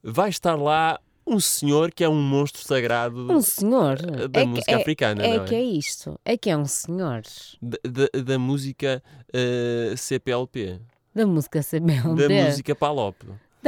vai 0.03 0.29
estar 0.29 0.55
lá 0.55 0.99
um 1.25 1.39
senhor 1.39 1.91
que 1.91 2.03
é 2.03 2.09
um 2.09 2.21
monstro 2.21 2.61
sagrado 2.61 3.31
Um 3.31 3.41
senhor. 3.41 3.97
eh, 4.19 4.27
da 4.27 4.41
é 4.41 4.45
música 4.45 4.65
que, 4.65 4.71
é, 4.71 4.75
africana, 4.75 5.23
é 5.23 5.37
não 5.37 5.45
que 5.45 5.55
é? 5.55 5.59
é 5.59 5.63
isto. 5.63 6.19
É 6.25 6.37
que 6.37 6.49
é 6.49 6.57
um 6.57 6.65
senhor. 6.65 7.21
Da, 7.61 7.77
da- 7.83 8.21
da 8.23 8.39
música 8.39 9.01
eh, 9.33 9.93
CPLP, 9.97 10.79
Da 11.13 11.25
música 11.25 11.61
CBLB. 11.63 12.27
da 12.27 12.27
Da, 12.35 12.45
música 12.45 12.75
Palop, 12.75 13.15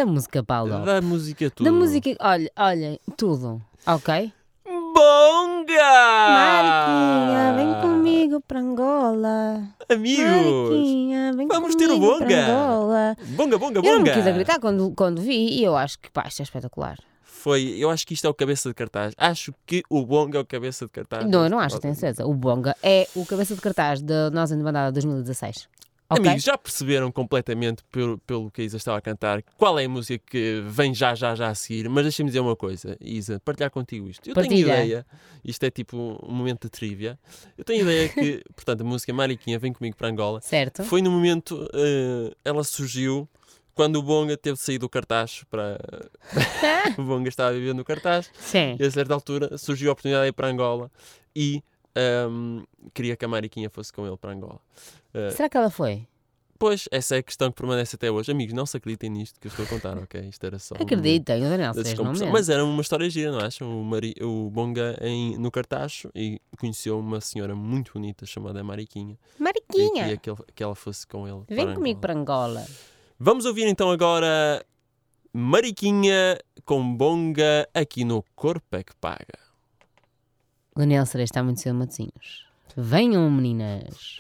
música 0.06 0.43
Paulo. 0.43 0.86
da 0.86 1.01
música 1.01 1.49
tudo. 1.49 1.65
Da 1.65 1.71
música. 1.71 2.15
Olha, 2.19 2.51
olhem, 2.58 2.99
tudo. 3.17 3.62
Ok? 3.86 4.32
Bonga! 4.65 5.73
Mariquinha, 6.30 7.54
vem 7.56 7.82
comigo 7.82 8.41
para 8.41 8.60
Angola. 8.60 9.63
Amigos! 9.89 10.69
Mariquinha, 10.69 11.34
vem 11.34 11.47
vamos 11.47 11.75
ter 11.75 11.89
o 11.89 11.99
bonga. 11.99 12.25
para 12.25 12.45
Angola. 12.45 13.17
Bonga, 13.36 13.58
bonga, 13.58 13.80
Eu 13.80 13.84
não 13.84 13.91
me 13.93 13.97
bonga! 13.99 14.13
quis 14.13 14.27
acreditar 14.27 14.60
quando, 14.60 14.91
quando 14.91 15.21
vi 15.21 15.60
e 15.60 15.63
eu 15.63 15.75
acho 15.75 15.99
que 15.99 16.10
pá, 16.12 16.25
isto 16.27 16.41
é 16.41 16.43
espetacular. 16.43 16.97
Foi, 17.23 17.75
eu 17.77 17.89
acho 17.89 18.06
que 18.06 18.13
isto 18.13 18.25
é 18.27 18.30
o 18.30 18.34
cabeça 18.36 18.69
de 18.69 18.75
cartaz. 18.75 19.13
Acho 19.17 19.51
que 19.65 19.82
o 19.89 20.06
Bonga 20.06 20.38
é 20.38 20.41
o 20.41 20.45
cabeça 20.45 20.86
de 20.86 20.91
cartaz. 20.91 21.27
Não, 21.27 21.43
eu 21.45 21.49
não 21.49 21.60
acho, 21.60 21.80
tenho 21.80 21.95
certeza. 21.95 22.27
O 22.27 22.34
Bonga 22.36 22.75
é 22.84 23.08
o 23.15 23.25
cabeça 23.25 23.56
de 23.56 23.62
cartaz 23.62 23.99
da 24.01 24.30
Nós 24.30 24.51
em 24.51 24.62
Bandada 24.62 24.91
2016. 24.91 25.67
Ok? 26.12 26.26
Amigos, 26.28 26.43
já 26.43 26.58
perceberam 26.58 27.10
completamente 27.12 27.84
pelo, 27.89 28.17
pelo 28.19 28.52
que 28.52 28.62
a 28.62 28.65
Isa 28.65 28.76
estava 28.76 28.97
a 28.97 29.02
cantar 29.02 29.41
qual 29.58 29.80
é 29.80 29.86
a 29.86 29.89
música 29.89 30.21
que 30.30 30.62
vem 30.67 30.93
já, 30.93 31.15
já, 31.15 31.34
já 31.36 31.47
a 31.47 31.56
seguir, 31.56 31.88
mas 31.88 32.04
deixa-me 32.04 32.28
dizer 32.30 32.41
uma 32.41 32.56
coisa, 32.56 32.97
Isa, 33.00 33.39
partilhar 33.45 33.71
contigo 33.71 34.10
isto. 34.10 34.28
Eu 34.30 34.34
tenho 34.34 34.47
Partilha. 34.47 34.84
ideia, 34.84 35.06
isto 35.43 35.63
é 35.63 35.71
tipo 35.71 35.95
um 35.97 36.34
momento 36.34 36.63
de 36.63 36.69
trivia, 36.69 37.17
eu 37.58 37.63
tenho 37.63 37.84
ideia 37.84 38.10
que, 38.10 38.43
portanto, 38.54 38.82
a 38.82 38.84
música 38.84 39.13
Mariquinha 39.13 39.58
vem 39.58 39.71
comigo 39.71 39.95
para 39.95 40.10
Angola, 40.10 40.41
Certo? 40.41 40.84
foi 40.84 41.02
no 41.02 41.10
momento, 41.10 41.65
eh, 41.74 42.36
ela 42.43 42.63
surgiu 42.65 43.26
quando 43.74 43.95
o 43.95 44.04
Bonga 44.04 44.36
teve 44.36 44.58
de 44.58 44.62
sair 44.62 44.78
do 44.78 44.89
cartaz 44.89 45.45
para... 45.50 45.80
o 46.97 47.04
Bonga 47.04 47.30
estava 47.30 47.52
a 47.52 47.54
viver 47.54 47.74
no 47.74 47.86
cartaz 47.86 48.30
Sim. 48.38 48.76
e 48.78 48.84
a 48.84 48.91
certa 48.91 49.13
altura 49.13 49.58
surgiu 49.58 49.89
a 49.89 49.93
oportunidade 49.93 50.24
de 50.26 50.30
ir 50.30 50.34
para 50.34 50.50
Angola 50.50 50.91
e 51.34 51.63
ehm, 51.95 52.63
queria 52.93 53.15
que 53.15 53.25
a 53.25 53.27
Mariquinha 53.27 53.69
fosse 53.69 53.91
com 53.93 54.06
ele 54.08 54.17
para 54.17 54.32
Angola. 54.34 54.60
Eh, 55.13 55.32
Será 55.32 55.49
que 55.49 55.58
ela 55.58 55.69
foi? 55.69 56.08
Pois, 56.60 56.88
essa 56.91 57.15
é 57.15 57.17
a 57.19 57.23
questão 57.23 57.49
que 57.49 57.58
permanece 57.58 57.95
até 57.95 58.12
hoje. 58.12 58.32
Amigos, 58.32 58.54
não 58.54 58.67
se 58.67 58.77
acreditem 58.77 59.10
nisto 59.10 59.39
que 59.39 59.47
eu 59.47 59.49
estou 59.49 59.65
a 59.65 59.67
contar, 59.67 59.97
ok? 59.97 60.21
Isto 60.30 60.45
era 60.45 60.60
só. 60.60 60.75
um- 60.75 60.84
Acreditem, 60.84 61.41
mesmo. 62.21 62.32
Mas 62.34 62.49
era 62.49 62.63
uma 62.63 62.82
história 62.84 63.10
gira, 63.10 63.32
não 63.32 63.39
acham? 63.39 63.82
O, 63.82 63.84
Mari... 63.84 64.13
o 64.21 64.47
Bonga 64.51 64.95
em... 65.01 65.36
no 65.39 65.49
Cartacho 65.49 66.12
e 66.13 66.39
conheceu 66.60 66.99
uma 66.99 67.19
senhora 67.19 67.56
muito 67.56 67.93
bonita 67.93 68.27
chamada 68.27 68.63
Mariquinha. 68.63 69.17
E 69.39 69.41
Mariquinha, 69.43 70.04
queria 70.04 70.17
que, 70.17 70.30
ele- 70.30 70.43
que 70.54 70.62
ela 70.62 70.75
fosse 70.75 71.08
com 71.08 71.27
ele. 71.27 71.41
vem 71.49 71.65
para 71.65 71.73
comigo 71.73 71.97
Angola. 71.97 71.99
para 71.99 72.13
Angola. 72.13 72.67
Vamos 73.19 73.45
ouvir 73.45 73.65
então 73.65 73.89
agora 73.89 74.63
Mariquinha 75.34 76.38
com 76.63 76.95
Bonga 76.95 77.67
aqui 77.73 78.06
no 78.06 78.23
Corpo 78.36 78.75
é 78.75 78.84
que 78.84 78.93
Paga. 78.97 79.39
Daniel 80.75 81.05
Cerejo 81.05 81.25
está 81.25 81.43
muito 81.43 81.60
cedo, 81.60 81.75
Matosinhos. 81.75 82.47
Venham, 82.75 83.29
meninas. 83.29 84.19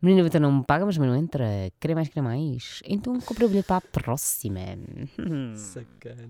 Menina 0.00 0.22
Vitor 0.22 0.40
não 0.40 0.52
me 0.52 0.64
paga, 0.64 0.84
mas 0.84 0.96
não 0.98 1.16
entra. 1.16 1.46
Querem 1.80 1.94
mais, 1.94 2.08
querem 2.08 2.22
mais. 2.22 2.82
Então 2.84 3.18
compra 3.20 3.46
o 3.46 3.48
bilhete 3.48 3.68
para 3.68 3.78
a 3.78 3.80
próxima. 3.80 4.60
Sacana. 5.56 6.28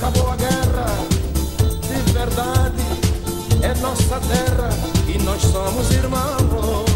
acabou 0.00 0.30
a 0.30 0.36
guerra. 0.36 0.86
De 1.82 2.12
verdade, 2.12 2.82
é 3.62 3.74
nossa 3.80 4.18
terra 4.20 4.70
e 5.06 5.18
nós 5.18 5.42
somos 5.42 5.90
irmãos. 5.92 6.89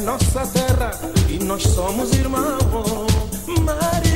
Nossa 0.00 0.46
terra 0.46 0.90
e 1.28 1.42
nós 1.44 1.62
somos 1.62 2.12
irmãos. 2.12 3.06
Mariquinha. 3.64 4.09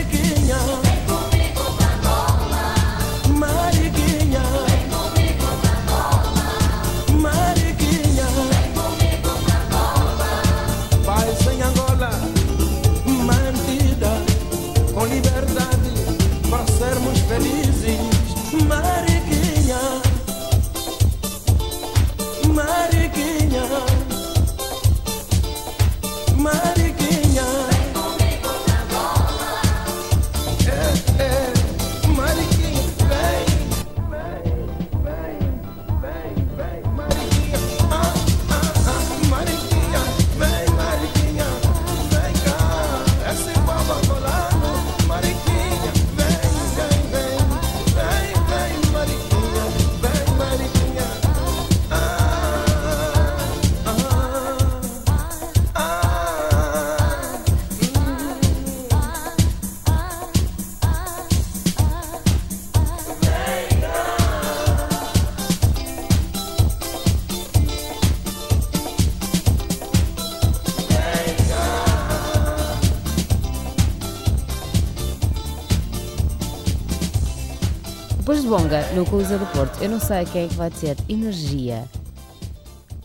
No 78.94 79.04
Coliseu 79.08 79.38
do 79.38 79.46
Porto, 79.46 79.82
eu 79.82 79.88
não 79.88 80.00
sei 80.00 80.24
quem 80.26 80.44
é 80.44 80.48
que 80.48 80.54
vai 80.54 80.70
ter 80.70 80.96
energia 81.08 81.88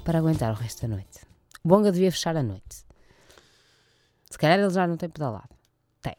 para 0.04 0.20
aguentar 0.20 0.52
o 0.52 0.56
resto 0.56 0.82
da 0.84 0.88
noite. 0.96 1.20
O 1.64 1.68
Bonga 1.68 1.92
devia 1.92 2.12
fechar 2.12 2.36
a 2.36 2.44
noite. 2.44 2.84
Se 4.30 4.38
calhar 4.38 4.60
ele 4.60 4.70
já 4.70 4.88
não 4.88 4.98
tem 4.98 5.10
pedalado. 5.10 5.50
Tem. 6.02 6.16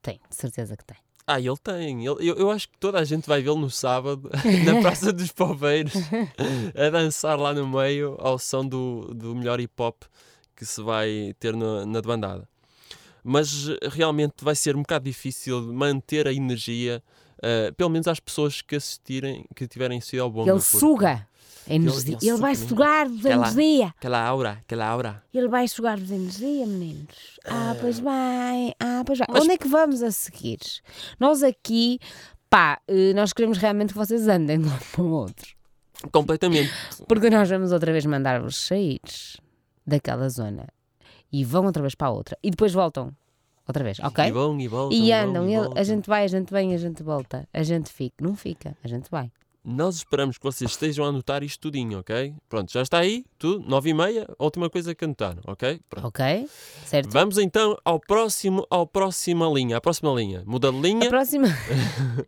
Tem, 0.00 0.20
de 0.28 0.36
certeza 0.36 0.76
que 0.76 0.84
tem. 0.84 0.96
Ah, 1.26 1.40
ele 1.40 1.56
tem. 1.62 2.06
Ele- 2.06 2.28
eu, 2.28 2.36
eu 2.36 2.50
acho 2.50 2.68
que 2.68 2.76
toda 2.78 2.98
a 2.98 3.04
gente 3.04 3.26
vai 3.28 3.40
vê-lo 3.42 3.58
no 3.58 3.70
sábado, 3.70 4.28
na 4.64 4.80
Praça 4.80 5.12
dos 5.12 5.30
Poveiros, 5.32 5.94
a 6.74 6.90
dançar 6.90 7.38
lá 7.38 7.52
no 7.54 7.66
meio 7.66 8.16
ao 8.20 8.38
som 8.38 8.66
do, 8.66 9.12
do 9.14 9.34
melhor 9.34 9.60
hip 9.60 9.72
hop 9.80 10.02
que 10.56 10.66
se 10.66 10.82
vai 10.82 11.34
ter 11.38 11.54
na, 11.56 11.86
na 11.86 12.02
bandada. 12.02 12.48
Mas 13.24 13.68
eh, 13.68 13.78
realmente 13.90 14.34
vai 14.42 14.54
ser 14.54 14.74
um 14.76 14.82
bocado 14.82 15.04
difícil 15.04 15.72
manter 15.72 16.26
a 16.26 16.32
energia, 16.32 17.02
eh, 17.42 17.72
pelo 17.76 17.90
menos 17.90 18.06
às 18.08 18.20
pessoas 18.20 18.62
que 18.62 18.76
assistirem, 18.76 19.44
que 19.54 19.66
tiverem 19.66 20.00
sido 20.00 20.20
ao 20.22 20.30
bom. 20.30 20.48
Ele 20.48 20.60
suga 20.60 21.26
a 21.68 21.74
energia. 21.74 22.16
ele 22.20 22.30
Ele, 22.30 22.38
vai 22.38 22.54
suga 22.54 22.68
sugar-vos 22.68 23.26
a 23.26 23.30
energia. 23.30 23.86
Aquela 23.88 24.24
aura, 24.24 24.50
aquela 24.62 24.86
aura. 24.86 25.22
Ele 25.34 25.48
vai 25.48 25.66
sugar-vos 25.68 26.10
a 26.10 26.14
energia, 26.14 26.66
meninos. 26.66 27.38
Ah, 27.44 27.76
pois 27.80 27.98
bem. 28.00 28.74
Ah, 28.80 29.02
pois 29.04 29.18
bem. 29.18 29.26
Mas- 29.30 29.42
Onde 29.42 29.52
é 29.52 29.58
que 29.58 29.68
vamos 29.68 30.02
a 30.02 30.10
seguir? 30.10 30.58
Nós 31.20 31.42
aqui, 31.42 31.98
pá, 32.48 32.80
eh, 32.88 33.12
nós 33.14 33.32
queremos 33.32 33.58
realmente 33.58 33.92
que 33.92 33.98
vocês 33.98 34.26
andem 34.28 34.60
de 34.60 34.68
um 34.68 34.78
para 34.92 35.02
o 35.02 35.10
outro. 35.10 35.54
Completamente. 36.10 36.72
Porque 37.06 37.30
nós 37.30 37.48
vamos 37.48 37.70
outra 37.72 37.92
vez 37.92 38.04
mandar-vos 38.06 38.56
sair 38.56 39.00
daquela 39.86 40.28
zona 40.28 40.66
e 41.32 41.44
vão 41.44 41.64
outra 41.64 41.80
vez 41.82 41.94
para 41.94 42.08
a 42.08 42.10
outra 42.10 42.36
e 42.42 42.50
depois 42.50 42.72
voltam 42.72 43.14
outra 43.66 43.84
vez, 43.84 43.98
ok? 44.00 44.24
E 44.26 44.30
vão, 44.32 44.58
e 44.60 44.68
voltam. 44.68 44.98
E 44.98 45.12
andam, 45.12 45.48
e 45.48 45.56
voltam. 45.56 45.78
a 45.80 45.82
gente 45.84 46.08
vai, 46.08 46.24
a 46.24 46.28
gente 46.28 46.52
vem, 46.52 46.74
a 46.74 46.78
gente 46.78 47.02
volta, 47.02 47.48
a 47.52 47.62
gente 47.62 47.90
fica, 47.92 48.16
não 48.20 48.34
fica, 48.34 48.76
a 48.82 48.88
gente 48.88 49.10
vai. 49.10 49.30
Nós 49.64 49.94
esperamos 49.94 50.38
que 50.38 50.42
vocês 50.44 50.72
estejam 50.72 51.04
a 51.04 51.08
anotar 51.08 51.44
isto 51.44 51.60
tudinho, 51.60 52.00
ok? 52.00 52.34
Pronto, 52.48 52.72
já 52.72 52.82
está 52.82 52.98
aí, 52.98 53.24
tudo, 53.38 53.64
nove 53.68 53.90
e 53.90 53.94
meia, 53.94 54.26
a 54.36 54.42
última 54.44 54.68
coisa 54.68 54.92
que 54.92 55.04
anotaram, 55.04 55.40
ok? 55.46 55.80
Pronto. 55.88 56.08
Ok? 56.08 56.48
Certo? 56.84 57.10
Vamos 57.12 57.38
então 57.38 57.78
ao 57.84 58.00
próximo, 58.00 58.66
ao 58.68 58.84
próxima 58.88 59.46
linha, 59.48 59.76
à 59.76 59.80
próxima 59.80 60.12
linha. 60.14 60.42
Muda 60.44 60.72
de 60.72 60.78
A 60.78 60.80
linha. 60.80 61.08
próxima. 61.08 61.46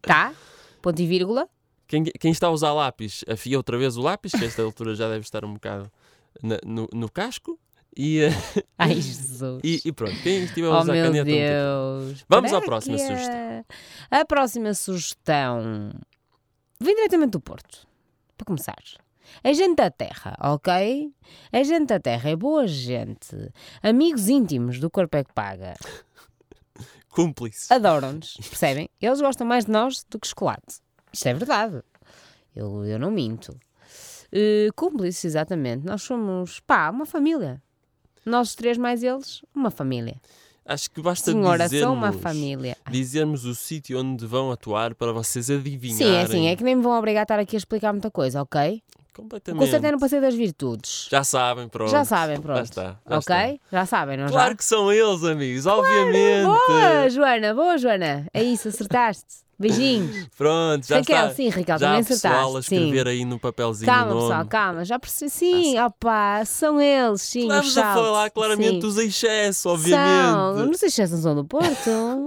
tá? 0.00 0.32
Ponto 0.80 1.00
e 1.00 1.06
vírgula. 1.06 1.48
Quem, 1.86 2.04
quem 2.04 2.30
está 2.30 2.46
a 2.46 2.50
usar 2.50 2.72
lápis, 2.72 3.24
afia 3.28 3.56
outra 3.56 3.76
vez 3.76 3.96
o 3.96 4.00
lápis, 4.00 4.30
que 4.30 4.44
a 4.44 4.46
esta 4.46 4.62
altura 4.62 4.94
já 4.94 5.08
deve 5.08 5.22
estar 5.24 5.44
um 5.44 5.54
bocado 5.54 5.90
na- 6.40 6.60
no, 6.64 6.88
no 6.92 7.10
casco. 7.10 7.58
E, 7.96 8.20
eh, 8.22 8.30
Ai, 8.78 8.94
Jesus. 8.94 9.60
e, 9.64 9.80
e 9.84 9.92
pronto, 9.92 10.16
quem 10.22 10.44
estiver 10.44 10.68
a 10.68 10.78
Oh 10.78 10.80
usar 10.80 10.92
meu 10.92 11.06
caneta. 11.06 11.30
um. 11.30 11.34
Deus. 11.34 12.24
Vamos 12.28 12.52
à 12.52 12.60
próxima 12.60 12.98
sugestão. 12.98 13.64
A 14.10 14.24
próxima 14.24 14.74
sugestão 14.74 15.92
vem 16.80 16.94
diretamente 16.94 17.32
do 17.32 17.40
Porto. 17.40 17.86
Para 18.36 18.44
começar. 18.46 18.82
É 19.44 19.54
gente 19.54 19.76
da 19.76 19.90
terra, 19.90 20.36
ok? 20.40 21.12
É 21.52 21.64
gente 21.64 21.86
da 21.86 22.00
terra, 22.00 22.30
é 22.30 22.36
boa 22.36 22.66
gente. 22.66 23.36
Amigos 23.82 24.28
íntimos 24.28 24.80
do 24.80 24.90
Corpo 24.90 25.16
é 25.16 25.24
que 25.24 25.32
Paga. 25.32 25.74
Cúmplices. 27.10 27.70
Adoram-nos, 27.70 28.36
percebem? 28.36 28.88
Eles 29.00 29.20
gostam 29.20 29.46
mais 29.46 29.66
de 29.66 29.72
nós 29.72 30.04
do 30.08 30.18
que 30.18 30.28
chocolate. 30.28 30.80
Isto 31.12 31.28
é 31.28 31.34
verdade. 31.34 31.82
Eu, 32.54 32.84
eu 32.84 32.98
não 32.98 33.10
minto. 33.10 33.52
Uh, 34.32 34.72
cúmplices, 34.76 35.24
exatamente. 35.24 35.84
Nós 35.84 36.02
somos, 36.02 36.60
pá, 36.60 36.88
uma 36.90 37.04
família. 37.04 37.60
Nós 38.24 38.54
três 38.54 38.76
mais 38.78 39.02
eles, 39.02 39.42
uma 39.54 39.70
família. 39.70 40.16
Acho 40.64 40.90
que 40.90 41.00
basta 41.02 41.32
Senhora, 41.32 41.64
dizermos, 41.64 41.96
uma 41.96 42.12
família. 42.12 42.76
Dizermos 42.88 43.44
o 43.44 43.54
sítio 43.54 43.98
onde 43.98 44.24
vão 44.26 44.52
atuar 44.52 44.94
para 44.94 45.10
vocês 45.12 45.50
adivinharem. 45.50 46.06
Sim, 46.06 46.14
é 46.14 46.22
assim, 46.22 46.46
é 46.48 46.54
que 46.54 46.62
nem 46.62 46.76
me 46.76 46.82
vão 46.82 46.96
obrigar 46.96 47.20
a 47.20 47.24
estar 47.24 47.38
aqui 47.40 47.56
a 47.56 47.58
explicar 47.58 47.92
muita 47.92 48.10
coisa, 48.10 48.40
ok? 48.42 48.80
O 49.10 49.22
Completamente. 49.22 49.60
concerto 49.64 49.86
é 49.86 49.90
no 49.92 49.98
Passeio 49.98 50.22
das 50.22 50.34
Virtudes. 50.34 51.08
Já 51.10 51.24
sabem, 51.24 51.68
pronto. 51.68 51.90
Já 51.90 52.04
sabem, 52.04 52.40
pronto. 52.40 52.58
Já 52.58 52.62
está. 52.62 52.82
já 52.84 53.18
ok? 53.18 53.18
está. 53.18 53.58
Já 53.72 53.86
sabem, 53.86 54.16
não 54.16 54.28
Claro 54.28 54.50
já? 54.50 54.56
que 54.56 54.64
são 54.64 54.92
eles, 54.92 55.24
amigos, 55.24 55.66
obviamente. 55.66 56.44
Boa, 56.44 57.10
Joana, 57.10 57.54
boa, 57.54 57.76
Joana. 57.76 58.26
É 58.32 58.42
isso, 58.42 58.68
acertaste. 58.68 59.40
Beijinhos. 59.60 60.26
Pronto, 60.38 60.86
já 60.86 60.96
Raquel, 60.96 61.22
está. 61.24 61.34
sim, 61.34 61.48
Raquel, 61.50 61.78
já 61.78 61.86
também 61.86 62.00
há 62.00 62.04
pessoal 62.04 62.34
a 62.34 62.38
acertaste. 62.58 62.68
Sim. 62.70 62.74
escrever 62.76 63.08
aí 63.08 63.24
no 63.26 63.38
papelzinho 63.38 63.86
Calma, 63.92 64.14
nome. 64.14 64.20
pessoal, 64.22 64.46
calma, 64.46 64.84
já 64.86 64.98
percebi. 64.98 65.30
Sim, 65.30 65.78
opá, 65.78 66.44
são 66.46 66.80
eles, 66.80 67.20
sim. 67.22 67.42
Estamos 67.42 67.66
os 67.68 67.78
a 67.78 67.94
falar 67.94 68.30
claramente 68.30 68.70
sim. 68.72 68.78
dos 68.78 68.96
excesso, 68.96 69.60
São, 69.62 69.72
obviamente. 69.72 70.66
não 70.66 70.74
sei 70.74 70.88
se 70.90 71.06
são 71.06 71.18
são 71.20 71.34
do 71.34 71.44
Porto. 71.44 71.68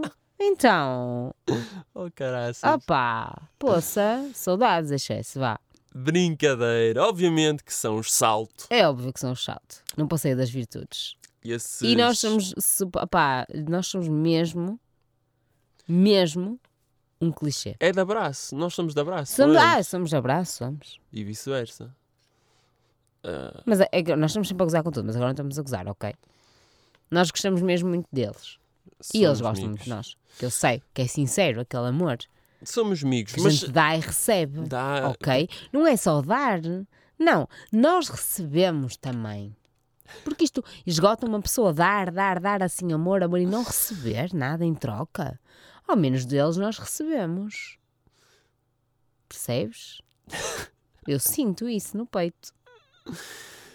Então, 0.45 1.33
Oh, 1.95 2.09
caraças. 2.13 2.63
opá, 2.69 3.43
poça, 3.57 4.29
saudades, 4.33 4.91
excesso, 4.91 5.39
vá. 5.39 5.57
Brincadeira. 5.95 7.01
Obviamente 7.07 7.63
que 7.63 7.73
são 7.73 7.95
os 7.97 8.11
salto. 8.11 8.65
É 8.69 8.85
óbvio 8.85 9.13
que 9.13 9.19
são 9.21 9.31
os 9.31 9.41
saltos, 9.41 9.81
não 9.95 10.05
passeio 10.05 10.35
das 10.35 10.49
virtudes. 10.49 11.15
E, 11.45 11.51
esses... 11.53 11.81
E 11.81 11.95
nós 11.95 12.19
somos, 12.19 12.53
opá, 13.01 13.45
nós 13.69 13.87
somos 13.87 14.09
mesmo, 14.09 14.77
mesmo 15.87 16.59
um 17.23 17.31
clichê. 17.31 17.75
É 17.79 17.91
de 17.91 17.99
abraço. 17.99 18.55
Nós 18.55 18.73
somos 18.73 18.93
de 18.93 18.99
abraço. 18.99 19.35
Somos, 19.35 19.55
é? 19.55 19.59
ah, 19.59 19.83
somos 19.83 20.09
de 20.09 20.15
abraço, 20.15 20.57
somos. 20.57 20.99
E 21.11 21.23
vice-versa. 21.23 21.93
Ah, 23.23 23.61
Mas 23.65 23.79
é, 23.79 23.87
é 23.91 24.03
que 24.03 24.15
nós 24.15 24.31
estamos 24.31 24.47
sempre 24.47 24.63
a 24.63 24.65
gozar 24.65 24.83
com 24.83 24.91
tudo, 24.91 25.05
mas 25.05 25.15
agora 25.15 25.29
não 25.29 25.33
estamos 25.33 25.57
a 25.59 25.61
gozar, 25.61 25.87
ok? 25.87 26.13
Nós 27.09 27.31
gostamos 27.31 27.61
mesmo 27.61 27.89
muito 27.89 28.07
deles. 28.11 28.57
E 29.13 29.23
eles 29.23 29.37
somos 29.37 29.41
gostam 29.41 29.49
amigos. 29.65 29.69
muito 29.69 29.83
de 29.83 29.89
nós. 29.89 30.17
Que 30.37 30.45
eu 30.45 30.51
sei 30.51 30.81
que 30.93 31.01
é 31.01 31.07
sincero, 31.07 31.61
aquele 31.61 31.87
amor. 31.87 32.17
Somos 32.63 33.03
amigos, 33.03 33.33
Que 33.33 33.39
a 33.39 33.43
mas 33.43 33.53
gente 33.55 33.71
dá 33.71 33.95
e 33.95 33.99
recebe. 33.99 34.61
dá. 34.67 35.09
Ok? 35.09 35.49
Não 35.71 35.85
é 35.85 35.95
só 35.97 36.21
dar. 36.21 36.59
Não, 37.19 37.47
nós 37.71 38.07
recebemos 38.09 38.97
também. 38.97 39.55
Porque 40.23 40.43
isto 40.43 40.63
esgota 40.85 41.25
uma 41.25 41.41
pessoa 41.41 41.73
dar, 41.73 42.11
dar, 42.11 42.39
dar 42.39 42.61
assim 42.63 42.91
amor, 42.93 43.23
amor 43.23 43.39
e 43.39 43.45
não 43.45 43.63
receber 43.63 44.33
nada 44.33 44.65
em 44.65 44.73
troca. 44.73 45.39
Ao 45.87 45.95
menos 45.95 46.25
deles 46.25 46.57
nós 46.57 46.77
recebemos. 46.77 47.77
Percebes? 49.27 50.01
Eu 51.07 51.19
sinto 51.19 51.67
isso 51.67 51.97
no 51.97 52.05
peito. 52.05 52.53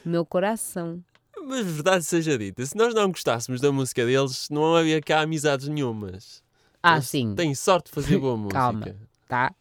No 0.05 0.13
meu 0.13 0.25
coração. 0.25 1.03
Mas 1.45 1.65
verdade 1.67 2.05
seja 2.05 2.37
dita, 2.39 2.65
se 2.65 2.77
nós 2.77 2.95
não 2.95 3.11
gostássemos 3.11 3.61
da 3.61 3.71
música 3.71 4.05
deles, 4.05 4.49
não 4.51 4.75
havia 4.75 5.01
cá 5.01 5.21
amizades 5.21 5.69
nenhumas. 5.69 6.43
Ah, 6.83 6.95
Eles 6.95 7.09
sim. 7.09 7.35
Têm 7.35 7.55
sorte 7.55 7.87
de 7.87 7.93
fazer 7.93 8.19
boa 8.19 8.37
música. 8.39 8.55
Calma. 8.59 8.97
Tá? 9.29 9.55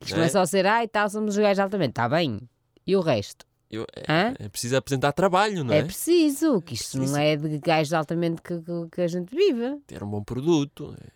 Isto 0.00 0.10
Não 0.12 0.18
não 0.18 0.24
é? 0.24 0.26
é 0.26 0.30
só 0.30 0.44
ser, 0.44 0.66
ai, 0.66 0.86
tal, 0.88 1.08
somos 1.08 1.36
os 1.36 1.40
gajos 1.40 1.58
altamente. 1.60 1.90
Está 1.92 2.08
bem. 2.08 2.40
E 2.86 2.96
o 2.96 3.00
resto? 3.00 3.46
Eu- 3.70 3.86
é, 3.96 4.44
é 4.44 4.48
preciso 4.48 4.76
apresentar 4.76 5.12
trabalho, 5.12 5.64
não 5.64 5.74
É, 5.74 5.78
é? 5.78 5.82
preciso, 5.84 6.60
que 6.62 6.74
isto 6.74 6.92
preciso. 6.98 7.12
não 7.12 7.20
é 7.20 7.36
de 7.36 7.58
gajos 7.58 7.92
altamente 7.92 8.40
que, 8.42 8.58
que, 8.60 8.88
que 8.92 9.00
a 9.00 9.08
gente 9.08 9.34
vive. 9.34 9.78
Ter 9.86 10.02
um 10.04 10.08
bom 10.08 10.22
produto, 10.22 10.94
é, 11.00 11.06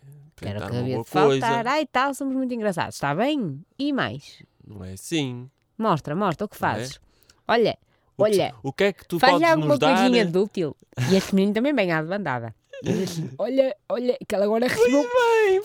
Era 0.49 0.67
o 0.67 0.71
que 0.71 0.77
havia 0.77 0.99
de 0.99 1.05
faltar. 1.05 1.67
Ai, 1.67 1.87
tal, 1.87 2.15
somos 2.15 2.35
muito 2.35 2.53
engraçados. 2.55 2.95
Está 2.97 3.15
bem? 3.15 3.61
E 3.79 3.93
mais? 3.93 4.43
Não 4.67 4.85
é 4.85 4.93
assim. 4.93 5.49
Mostra, 5.77 6.15
mostra 6.15 6.45
o 6.45 6.49
que 6.49 6.57
é? 6.57 6.59
fazes. 6.59 7.01
Olha, 7.49 7.77
O 8.17 8.25
que- 8.25 8.31
olha, 8.31 8.55
o 8.63 8.73
que 8.73 8.85
é 8.85 8.93
que 8.93 9.07
tu 9.09 9.19
faz-lhe 9.19 9.39
podes 9.39 9.51
alguma 9.51 9.69
nos 9.69 9.79
dar? 9.79 9.97
coisinha 9.99 10.25
de 10.25 10.39
útil. 10.39 10.77
E 11.11 11.17
este 11.17 11.35
menino 11.35 11.55
também 11.55 11.75
vem 11.75 11.91
à 11.93 12.03
bandada. 12.03 12.55
Assim, 12.83 13.29
olha, 13.39 13.77
olha, 13.89 14.17
que 14.27 14.35
ele 14.35 14.45
agora 14.45 14.67
recebeu, 14.67 15.05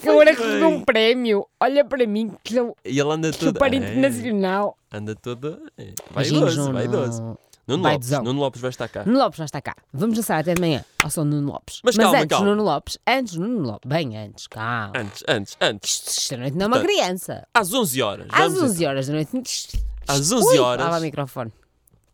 que 0.01 0.09
agora 0.09 0.31
recebeu 0.31 0.67
um 0.67 0.83
prémio. 0.83 1.47
Olha 1.61 1.85
para 1.85 2.05
mim, 2.07 2.31
que 2.43 2.53
sou 2.53 2.75
E 2.83 2.99
ele 2.99 3.09
anda 3.11 3.31
super 3.31 3.73
é, 3.73 3.77
internacional. 3.77 4.77
anda 4.91 5.15
todo. 5.15 5.61
É, 5.77 5.93
vaidoso, 6.11 6.67
no- 6.67 6.73
vaidoso. 6.73 7.37
Nuno 7.67 7.81
Vai 7.83 7.93
Lopes. 7.93 8.09
Nuno 8.11 8.39
Lopes 8.39 8.61
vai 8.61 8.69
estar 8.69 8.87
cá. 8.87 9.03
Nuno 9.05 9.17
Lopes 9.19 9.37
já 9.39 9.45
está 9.45 9.61
cá. 9.61 9.75
Vamos 9.91 10.15
dançar 10.15 10.39
até 10.39 10.53
de 10.53 10.61
manhã 10.61 10.85
ao 11.03 11.09
som 11.09 11.23
Nuno 11.23 11.51
Lopes. 11.51 11.81
Mas 11.83 11.97
calma, 11.97 12.17
antes, 12.19 12.27
calma. 12.29 12.45
Nuno 12.47 12.63
Lopes, 12.63 12.97
antes, 13.07 13.35
Nuno 13.35 13.59
Lopes, 13.67 13.89
bem 13.89 14.17
antes, 14.17 14.47
calma. 14.47 14.91
Antes, 14.95 15.23
antes, 15.27 15.57
antes. 15.59 16.17
Esta 16.17 16.37
noite 16.37 16.55
não 16.55 16.65
é 16.65 16.67
uma 16.67 16.77
Portanto, 16.79 16.95
criança. 16.95 17.47
Às 17.53 17.73
11 17.73 18.01
horas. 18.01 18.27
Às 18.29 18.53
vamos 18.53 18.61
11 18.71 18.85
horas 18.85 19.07
da 19.07 19.13
noite. 19.13 19.79
Às 20.07 20.31
11 20.31 20.47
Ui, 20.47 20.59
horas. 20.59 20.87
Vai 20.89 20.99
o 20.99 21.01
microfone. 21.01 21.51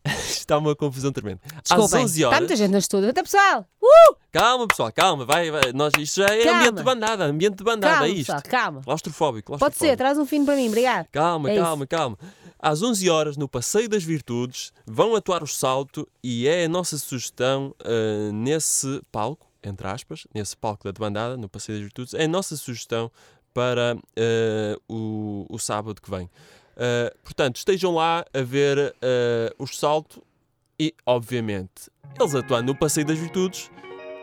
Está 0.26 0.58
uma 0.58 0.74
confusão 0.74 1.12
tremenda. 1.12 1.40
Às 1.54 1.62
Desculpem, 1.76 2.04
11 2.04 2.14
está 2.18 2.26
horas. 2.28 2.38
muita 2.40 2.56
gente 2.56 2.70
no 2.72 2.78
estúdio. 2.78 3.10
Até 3.10 3.22
pessoal! 3.22 3.64
Calma, 4.32 4.66
pessoal, 4.66 4.90
calma. 4.92 5.24
Vai, 5.26 5.50
vai. 5.50 5.72
Nós, 5.74 5.92
isto 5.98 6.16
já 6.22 6.26
é 6.34 6.42
Calma. 6.44 6.58
ambiente 6.60 6.76
de 6.78 6.82
bandada. 6.82 7.24
Ambiente 7.26 7.56
de 7.56 7.64
bandada, 7.64 7.94
Calma, 7.96 8.06
é 8.06 8.10
isto. 8.10 8.32
pessoal, 8.32 8.42
calma. 8.50 8.80
Claustrofóbico, 8.82 9.52
Pode 9.52 9.58
claustrofóbico. 9.60 9.90
ser, 9.92 9.96
traz 9.96 10.18
um 10.18 10.24
fino 10.26 10.44
para 10.46 10.56
mim, 10.56 10.68
obrigado. 10.68 11.06
Calma, 11.12 11.50
É 11.50 11.56
calma, 11.56 11.86
calma. 11.86 12.18
Às 12.64 12.80
11 12.80 13.10
horas, 13.10 13.36
no 13.36 13.48
Passeio 13.48 13.88
das 13.88 14.04
Virtudes, 14.04 14.72
vão 14.86 15.16
atuar 15.16 15.42
o 15.42 15.48
salto 15.48 16.08
e 16.22 16.46
é 16.46 16.64
a 16.64 16.68
nossa 16.68 16.96
sugestão 16.96 17.74
ah, 17.84 18.30
nesse 18.32 19.02
palco, 19.10 19.48
entre 19.64 19.88
aspas, 19.88 20.28
nesse 20.32 20.56
palco 20.56 20.84
da 20.84 20.92
debandada, 20.92 21.36
no 21.36 21.48
Passeio 21.48 21.78
das 21.78 21.82
Virtudes, 21.82 22.14
é 22.14 22.22
a 22.22 22.28
nossa 22.28 22.56
sugestão 22.56 23.10
para 23.52 23.96
ah, 23.96 24.78
o, 24.88 25.44
o 25.50 25.58
sábado 25.58 26.00
que 26.00 26.08
vem. 26.08 26.30
Ah, 26.76 27.12
portanto, 27.24 27.56
estejam 27.56 27.96
lá 27.96 28.24
a 28.32 28.42
ver 28.42 28.94
o 29.58 29.66
salto 29.66 30.22
e, 30.78 30.94
obviamente, 31.04 31.90
eles 32.16 32.32
atuando 32.32 32.72
no 32.72 32.78
Passeio 32.78 33.06
das 33.08 33.18
Virtudes, 33.18 33.72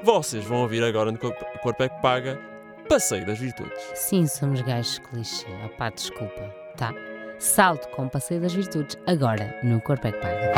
vocês 0.02 0.46
vão 0.46 0.62
ouvir 0.62 0.82
agora 0.82 1.12
no 1.12 1.18
Corpo 1.18 1.44
Corpo 1.62 1.84
é 1.84 1.90
que 1.90 2.02
Paga 2.02 2.40
Passeio 2.88 3.26
das 3.26 3.38
Virtudes. 3.38 3.84
Sim, 3.96 4.26
somos 4.28 4.62
gajos 4.62 5.00
clichê. 5.00 5.46
Opá, 5.66 5.90
desculpa. 5.90 6.56
Tá. 6.78 6.94
Salto 7.40 7.88
com 7.90 8.10
passeio 8.10 8.42
das 8.42 8.54
virtudes, 8.54 8.98
agora 9.08 9.58
no 9.64 9.80
Corpo 9.82 10.08
é 10.08 10.12
que 10.12 10.20
Paga. 10.20 10.54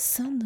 Coração 0.00 0.38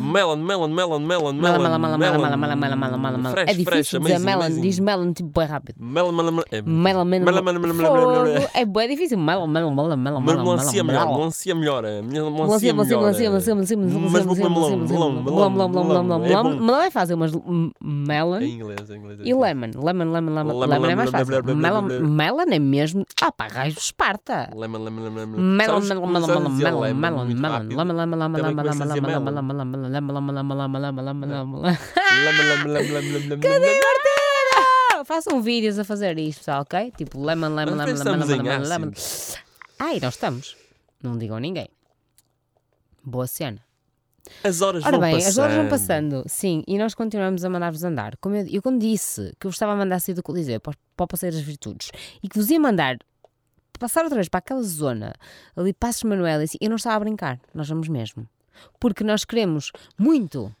Melon, 0.00 0.42
melon, 0.42 0.72
melon, 0.72 1.06
melon, 1.06 1.36
melon. 1.36 1.36
Melon, 1.36 1.60
melon, 1.60 1.80
melon, 1.80 1.98
melon, 2.00 2.20
melon, 2.40 2.58
melon, 2.58 2.78
melon, 3.00 3.22
melon. 3.22 3.34
É 3.46 3.52
difícil 3.54 4.00
dizer 4.00 4.18
melon, 4.18 4.60
diz 4.60 4.80
melon 4.80 5.12
tipo 5.12 5.30
bem 5.38 5.46
rápido. 5.46 5.76
Melon, 5.78 6.12
melon, 6.12 6.32
melon. 6.32 6.44
Melon, 6.64 7.04
melon, 7.04 7.74
melon. 7.74 8.48
É 8.54 8.64
bem 8.64 8.88
difícil. 8.88 9.18
Melon, 9.18 9.46
melon, 9.46 9.74
melon, 9.74 9.96
melon. 9.96 10.20
melon. 10.20 10.42
melancia 10.42 10.82
melhor, 10.82 11.06
melancia 11.06 11.54
melhor. 11.54 11.82
Melancia, 11.84 12.72
melancia, 12.72 12.98
melancia, 12.98 13.30
melancia, 13.30 13.54
melancia. 13.54 13.76
Mas 13.76 14.26
melon, 14.26 14.36
melon, 14.36 14.50
melon, 14.50 14.78
melon, 14.80 15.12
melon, 15.20 15.50
melon, 15.52 15.70
melon, 15.70 15.84
melon, 15.84 16.20
melon. 16.20 16.58
Melon 16.60 16.80
é 16.80 16.90
fácil, 16.90 17.16
mas 17.16 17.32
melon. 17.80 18.40
Em 18.40 18.54
inglês, 18.56 18.90
em 18.90 18.96
inglês. 18.96 19.20
E 19.22 19.34
lemon, 19.34 19.70
lemon, 19.76 20.12
lemon, 20.12 20.34
lemon. 20.34 20.58
Lemon 20.58 20.86
é 20.86 20.96
mais 20.96 21.10
fácil. 21.10 21.42
Melon 21.44 22.50
é 22.50 22.58
mesmo. 22.58 23.04
Ah 23.20 23.30
pá, 23.32 23.48
raio 23.48 23.74
Esparta. 23.76 24.48
Lemon, 24.56 24.78
lemon, 24.78 25.02
lemon, 25.04 25.26
melon. 25.26 25.40
Melon, 25.40 25.80
melon, 25.80 26.06
melon, 26.08 26.26
melon, 26.26 26.50
melon. 26.50 26.50
Melon, 26.50 26.54
melon, 28.74 29.00
melon, 29.00 29.20
melon, 29.20 29.44
melon, 29.44 29.70
melon 29.70 29.89
lama, 29.90 30.12
lama, 30.12 30.32
lama, 30.32 30.54
lama, 30.54 30.78
lama, 30.78 31.02
lama, 31.02 31.26
lama, 31.26 31.58
lama. 31.58 31.78
Cadê 33.40 33.68
a 33.68 33.74
Martina? 33.74 35.04
Façam 35.04 35.42
vídeos 35.42 35.78
a 35.78 35.84
fazer 35.84 36.18
isto, 36.18 36.38
pessoal, 36.40 36.62
ok? 36.62 36.92
Tipo, 36.96 37.20
lama, 37.20 37.48
lama, 37.48 37.74
lama, 37.74 38.04
lama, 38.04 38.24
lama, 38.24 38.68
lama. 38.68 38.92
Ai, 39.78 39.98
nós 40.00 40.14
estamos. 40.14 40.56
Não 41.02 41.16
digam 41.16 41.36
a 41.36 41.40
ninguém. 41.40 41.68
Boa 43.02 43.26
cena. 43.26 43.60
As 44.44 44.60
horas 44.60 44.84
Ora 44.84 44.92
vão 44.92 45.00
bem, 45.00 45.14
passando. 45.14 45.28
as 45.28 45.38
horas 45.38 45.56
vão 45.56 45.68
passando, 45.68 46.24
sim, 46.26 46.62
e 46.68 46.78
nós 46.78 46.94
continuamos 46.94 47.44
a 47.44 47.50
mandar-vos 47.50 47.82
andar. 47.82 48.16
Como 48.18 48.36
eu, 48.36 48.46
eu, 48.46 48.62
quando 48.62 48.78
disse 48.78 49.34
que 49.40 49.46
eu 49.46 49.50
estava 49.50 49.72
a 49.72 49.76
mandar 49.76 49.98
sair 49.98 50.14
do 50.14 50.22
Coliseu 50.22 50.60
para, 50.60 50.74
para 50.94 51.04
o 51.04 51.08
Passeio 51.08 51.32
das 51.32 51.40
Virtudes 51.40 51.90
e 52.22 52.28
que 52.28 52.36
vos 52.38 52.50
ia 52.50 52.60
mandar 52.60 52.98
passar 53.78 54.02
outra 54.02 54.16
vez 54.16 54.28
para 54.28 54.38
aquela 54.38 54.62
zona 54.62 55.14
ali, 55.56 55.72
Passos 55.72 56.04
Manuel, 56.04 56.42
e 56.42 56.44
assim, 56.44 56.58
eu 56.60 56.68
não 56.68 56.76
estava 56.76 56.96
a 56.96 57.00
brincar, 57.00 57.40
nós 57.54 57.68
vamos 57.68 57.88
mesmo. 57.88 58.28
Porque 58.78 59.04
nós 59.04 59.24
queremos 59.24 59.72
muito 59.98 60.54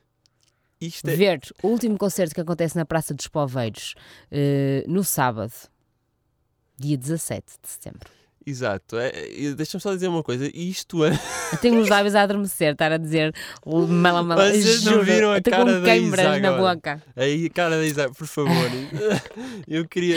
é... 0.80 1.14
ver 1.14 1.40
o 1.62 1.68
último 1.68 1.98
concerto 1.98 2.34
que 2.34 2.40
acontece 2.40 2.76
na 2.76 2.84
Praça 2.84 3.12
dos 3.12 3.28
Poveiros 3.28 3.94
eh, 4.30 4.84
no 4.88 5.04
sábado, 5.04 5.52
dia 6.78 6.96
17 6.96 7.46
de 7.62 7.68
setembro. 7.68 8.20
Exato. 8.46 8.96
É, 8.98 9.12
Deixa-me 9.54 9.80
só 9.82 9.92
dizer 9.92 10.08
uma 10.08 10.22
coisa. 10.22 10.50
Isto 10.54 11.04
é... 11.04 11.12
Eu 11.52 11.58
tenho 11.58 11.80
os 11.80 11.88
lábios 11.88 12.14
a 12.14 12.22
adormecer, 12.22 12.72
estar 12.72 12.90
a 12.90 12.96
dizer 12.96 13.34
mala 13.66 14.22
mala. 14.22 14.50
Vocês 14.50 14.82
não 14.84 15.02
viram 15.02 15.32
a 15.32 15.40
cara 15.42 15.64
com 15.64 15.82
da 15.82 15.96
Isa 15.96 16.38
na 16.38 16.52
boca. 16.52 17.02
Aí, 17.14 17.50
cara 17.50 17.76
da 17.76 17.84
Isaac, 17.84 18.16
por 18.16 18.26
favor. 18.26 18.70
Eu 19.68 19.86
queria... 19.86 20.16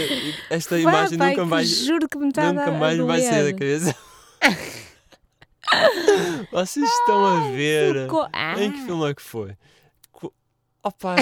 Esta 0.50 0.80
imagem 0.80 1.18
pai, 1.18 1.32
nunca 1.32 1.46
mais... 1.46 1.70
Juro 1.70 2.08
que 2.08 2.18
me 2.18 2.30
está 2.30 2.54
Nunca 2.54 2.72
mais 2.72 2.98
vai 3.00 3.22
sair 3.22 3.44
da 3.44 3.52
cabeça. 3.52 3.96
Vocês 6.52 6.90
estão 6.90 7.26
a 7.26 7.50
ver. 7.52 8.04
Socorro. 8.06 8.30
Ah. 8.34 8.62
Em 8.62 8.72
que 8.72 8.82
filme 8.86 9.10
é 9.10 9.14
que 9.14 9.22
foi? 9.22 9.56
Opa, 10.86 11.16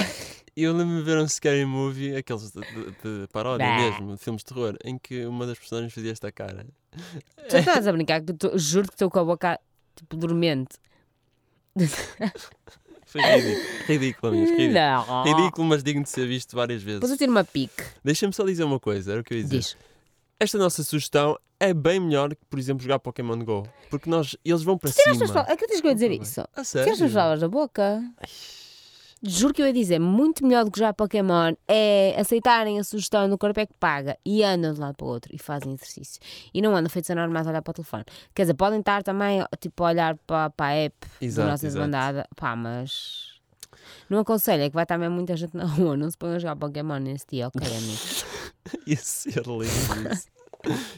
eu 0.58 0.74
lembro-me 0.74 0.99
de 1.02 1.06
ver 1.06 1.18
um 1.20 1.28
scary 1.28 1.66
movie, 1.66 2.16
aqueles 2.16 2.52
de, 2.52 2.62
de- 2.62 2.91
de 3.22 3.28
paródia 3.32 3.76
mesmo, 3.78 4.16
de 4.16 4.18
filmes 4.24 4.41
de 4.41 4.45
terror, 4.45 4.76
em 4.84 4.97
que 4.97 5.24
uma 5.28 5.45
das 5.45 5.60
personagens 5.60 5.93
fazia 5.93 6.12
esta 6.12 6.32
cara. 6.32 6.66
Tu 7.47 7.58
estás 7.58 7.88
a 7.88 7.91
brincar, 7.91 8.22
que 8.22 8.34
tô- 8.34 8.58
juro 8.58 8.88
que 8.88 8.95
estou 8.95 9.10
com 9.12 9.20
a 9.20 9.24
boca 9.24 9.60
tipo 9.95 10.18
dormente. 10.18 10.78
Foi 13.06 13.22
ridículo. 13.22 13.66
Ridículo, 13.88 14.32
amigos. 14.34 14.49
Ridículo. 14.52 14.74
Não. 14.74 15.24
Ridículo, 15.24 15.68
mas 15.68 15.84
digno 15.84 16.04
de 16.04 16.10
ser 16.10 16.26
visto 16.28 16.56
várias 16.56 16.82
vezes. 16.82 17.08
eu 17.10 17.18
tiro 17.18 17.32
uma 17.32 17.43
pique. 17.43 17.84
Deixa-me 18.04 18.34
só 18.34 18.43
dizer 18.45 18.64
uma 18.64 18.80
coisa, 18.80 19.12
era 19.12 19.22
o 19.22 19.24
que 19.24 19.34
eu 19.34 19.38
ia 19.38 19.43
dizer. 19.43 19.58
Diz. 19.60 19.78
Esta 20.42 20.58
nossa 20.58 20.84
sugestão 20.84 21.38
é 21.60 21.72
bem 21.72 22.00
melhor 22.00 22.32
que, 22.32 22.44
por 22.50 22.58
exemplo, 22.58 22.82
jogar 22.82 22.98
Pokémon 22.98 23.38
GO. 23.46 23.62
Porque 23.92 24.10
nós, 24.10 24.36
eles 24.44 24.64
vão 24.64 24.76
para 24.76 24.89
Tiraste 24.89 25.12
as 25.12 25.18
cima. 25.18 25.28
palavras. 25.28 25.54
Acreditas 25.54 25.82
que 25.82 25.86
eu 25.86 25.92
ia 25.92 25.94
dizer 25.94 26.12
isso? 26.12 26.42
A 26.56 26.64
Tiraste 26.64 27.04
as 27.04 27.12
palavras 27.14 27.42
da 27.42 27.48
boca. 27.48 28.04
Juro 29.22 29.54
que 29.54 29.62
eu 29.62 29.68
ia 29.68 29.74
dizer, 29.74 30.00
muito 30.00 30.44
melhor 30.44 30.66
do 30.66 30.72
que 30.72 30.80
já 30.80 30.92
Pokémon 30.92 31.54
é 31.68 32.16
aceitarem 32.20 32.80
a 32.80 32.84
sugestão 32.84 33.30
do 33.30 33.38
corpo 33.38 33.60
é 33.60 33.68
que 33.68 33.74
paga 33.76 34.18
e 34.26 34.44
andam 34.44 34.74
de 34.74 34.80
um 34.80 34.84
lado 34.84 34.96
para 34.96 35.06
o 35.06 35.10
outro 35.10 35.30
e 35.32 35.38
fazem 35.38 35.74
exercício. 35.74 36.20
E 36.52 36.60
não 36.60 36.76
andam 36.76 36.89
feitos 36.89 37.12
a 37.12 37.14
normais 37.14 37.46
a 37.46 37.52
olhar 37.52 37.62
para 37.62 37.70
o 37.70 37.74
telefone. 37.76 38.04
Quer 38.34 38.42
dizer, 38.42 38.56
podem 38.56 38.80
estar 38.80 39.04
também 39.04 39.46
tipo, 39.60 39.84
a 39.84 39.89
olhar 39.89 40.18
para, 40.26 40.50
para 40.50 40.66
a 40.66 40.74
app 40.74 40.96
Exato, 41.22 41.46
da 41.46 41.52
nossa 41.52 41.68
exato. 41.68 41.78
desbandada. 41.86 42.28
Pá, 42.36 42.56
mas. 42.56 43.30
Não 44.10 44.18
aconselho, 44.18 44.64
é 44.64 44.70
que 44.70 44.74
vai 44.74 44.84
estar 44.86 44.98
mesmo 44.98 45.14
muita 45.16 45.38
gente 45.38 45.56
na 45.56 45.66
rua. 45.66 45.96
Não 45.96 46.10
se 46.10 46.18
ponham 46.18 46.38
a 46.38 46.39
jogar 46.39 46.56
Pokémon 46.56 46.98
nesse 46.98 47.28
dia, 47.30 47.48
ok, 47.48 47.62
amigos? 47.68 48.11
Ia 48.88 48.97
ser 48.97 49.43
lindo 49.45 50.14
isso. 50.14 50.28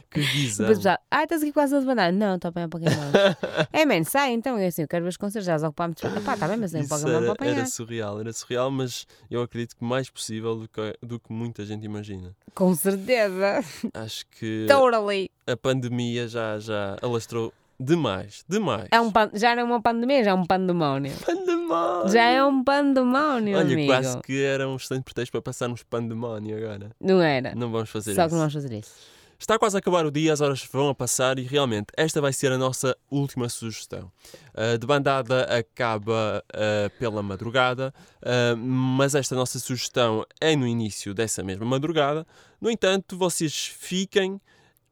que 0.10 0.20
visão. 0.20 0.68
Depois 0.68 0.86
ah, 0.86 1.24
estás 1.24 1.42
aqui 1.42 1.52
quase 1.54 1.76
a 1.76 1.78
desbandar. 1.78 2.12
Não, 2.12 2.36
estou 2.36 2.52
bem 2.52 2.64
a 2.64 2.68
Pokémon. 2.68 2.92
é, 3.72 3.86
man, 3.86 4.04
sai 4.04 4.34
então. 4.34 4.60
Eu 4.60 4.68
assim, 4.68 4.82
eu 4.82 4.88
quero 4.88 5.04
ver 5.04 5.10
os 5.10 5.18
concertos, 5.18 5.46
já 5.46 5.56
os 5.56 5.64
ocupámos. 5.64 5.98
Pá, 6.26 6.34
está 6.34 6.48
bem, 6.48 6.58
mas 6.58 6.74
um 6.74 6.80
Isso 6.80 6.90
Pokémon 6.90 7.10
era, 7.10 7.22
para 7.22 7.32
apanhar. 7.32 7.58
era 7.58 7.66
surreal, 7.66 8.20
era 8.20 8.34
surreal, 8.34 8.72
mas 8.72 9.08
eu 9.30 9.42
acredito 9.42 9.76
que 9.76 9.84
mais 9.84 10.10
possível 10.10 10.56
do 10.56 10.68
que, 10.68 10.98
do 11.02 11.20
que 11.20 11.32
muita 11.32 11.66
gente 11.66 11.86
imagina. 11.86 12.36
Com 12.54 12.76
certeza. 12.76 13.64
Acho 13.94 14.26
que 14.28 14.66
Totally. 14.68 15.30
a 15.48 15.56
pandemia 15.56 16.28
já, 16.28 16.60
já 16.60 16.98
alastrou 17.02 17.54
demais, 17.84 18.44
demais. 18.48 18.88
É 18.92 19.00
um 19.00 19.12
pan... 19.12 19.30
Já 19.34 19.56
não 19.56 19.62
é 19.62 19.66
uma 19.66 19.82
pandemia, 19.82 20.24
já 20.24 20.32
é 20.32 20.34
um 20.34 20.46
pandemónio. 20.46 21.14
pandemónio. 21.26 22.12
Já 22.12 22.24
é 22.24 22.44
um 22.44 22.64
pandemónio, 22.64 23.58
Olha, 23.58 23.74
amigo. 23.74 23.92
quase 23.92 24.22
que 24.22 24.44
era 24.44 24.68
um 24.68 24.76
excelente 24.76 25.04
pretexto 25.04 25.32
para 25.32 25.42
passarmos 25.42 25.84
pandemónio 25.84 26.58
agora. 26.58 26.92
Não 27.00 27.22
era. 27.22 27.54
Não 27.56 27.72
vamos 27.72 27.90
fazer 27.90 28.16
Só 28.16 28.22
isso. 28.22 28.30
que 28.30 28.34
não 28.34 28.40
vamos 28.40 28.54
fazer 28.54 28.74
isso. 28.74 29.14
Está 29.44 29.60
quase 29.60 29.76
a 29.76 29.80
acabar 29.80 30.06
o 30.06 30.12
dia, 30.12 30.32
as 30.32 30.40
horas 30.40 30.64
vão 30.72 30.88
a 30.88 30.96
passar 30.96 31.38
e 31.38 31.42
realmente 31.42 31.88
esta 31.98 32.22
vai 32.22 32.32
ser 32.32 32.50
a 32.54 32.58
nossa 32.58 32.96
última 33.12 33.50
sugestão. 33.50 34.10
A 34.54 34.78
de 34.78 34.88
bandada 34.88 35.44
acaba 35.44 36.42
ah, 36.54 36.90
pela 36.98 37.22
madrugada, 37.22 37.94
ah, 38.22 38.56
mas 38.56 39.16
esta 39.16 39.36
nossa 39.36 39.60
sugestão 39.60 40.26
é 40.40 40.56
no 40.56 40.66
início 40.66 41.14
dessa 41.14 41.44
mesma 41.44 41.66
madrugada. 41.66 42.26
No 42.62 42.72
entanto, 42.72 43.18
vocês 43.18 43.68
fiquem 43.68 44.40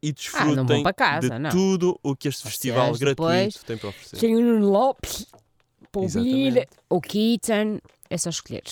e 0.03 0.07
Ah, 0.33 0.45
não 0.45 0.55
desfrutem 0.65 0.83
para 0.83 0.93
casa, 0.93 1.29
de 1.29 1.39
não. 1.39 1.49
tudo 1.51 1.99
o 2.01 2.15
que 2.15 2.27
este 2.27 2.43
festival 2.43 2.87
Vocês 2.87 2.99
gratuito 2.99 3.65
tem 3.65 3.77
para 3.77 3.89
oferecer. 3.89 4.17
Tem 4.17 4.35
o 4.35 4.59
Lopes, 4.59 5.27
Exatamente. 5.95 6.67
o 6.89 7.01
Keaton, 7.01 7.79
é 8.09 8.17
só 8.17 8.29
escolher. 8.29 8.63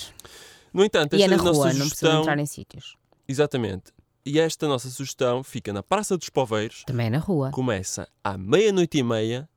No 0.74 0.84
entanto, 0.84 1.16
E 1.16 1.22
é 1.22 1.26
esta 1.26 1.38
na 1.38 1.44
nossa 1.44 1.52
rua, 1.58 1.66
não 1.66 1.72
precisa 1.74 1.90
sugestão. 1.96 2.22
entrar 2.22 2.40
em 2.40 2.46
sítios. 2.46 2.96
Exatamente. 3.28 3.92
E 4.26 4.40
esta 4.40 4.68
nossa 4.68 4.90
sugestão 4.90 5.44
fica 5.44 5.72
na 5.74 5.82
Praça 5.82 6.18
dos 6.18 6.30
Poveiros. 6.30 6.84
Também 6.86 7.08
é 7.08 7.10
na 7.10 7.18
rua. 7.20 7.52
começa 7.52 8.08
à 8.24 8.38
meia-noite 8.38 8.98
e 8.98 9.04
meia, 9.04 9.50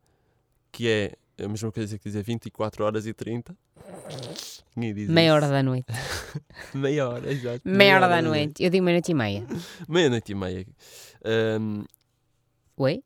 que 0.71 0.87
é 0.87 1.13
a 1.41 1.47
mesma 1.47 1.71
coisa 1.71 1.97
que 1.97 2.03
dizer 2.03 2.23
24 2.23 2.83
horas 2.83 3.05
e 3.07 3.13
30. 3.13 3.55
Ninguém 4.75 4.93
diz 4.93 5.09
Meia 5.09 5.27
isso. 5.27 5.35
hora 5.35 5.47
da 5.47 5.63
noite. 5.63 5.85
Meia 6.73 7.09
hora, 7.09 7.31
exato. 7.31 7.61
Meia 7.65 7.95
hora 7.95 8.07
da 8.07 8.21
noite. 8.21 8.63
Eu 8.63 8.69
digo 8.69 8.83
meia-noite 8.83 9.11
e 9.11 9.13
meia. 9.15 9.45
Meia-noite 9.87 10.31
e 10.31 10.35
meia. 10.35 10.65
Ahm, 11.25 11.83
Oi? 12.77 13.03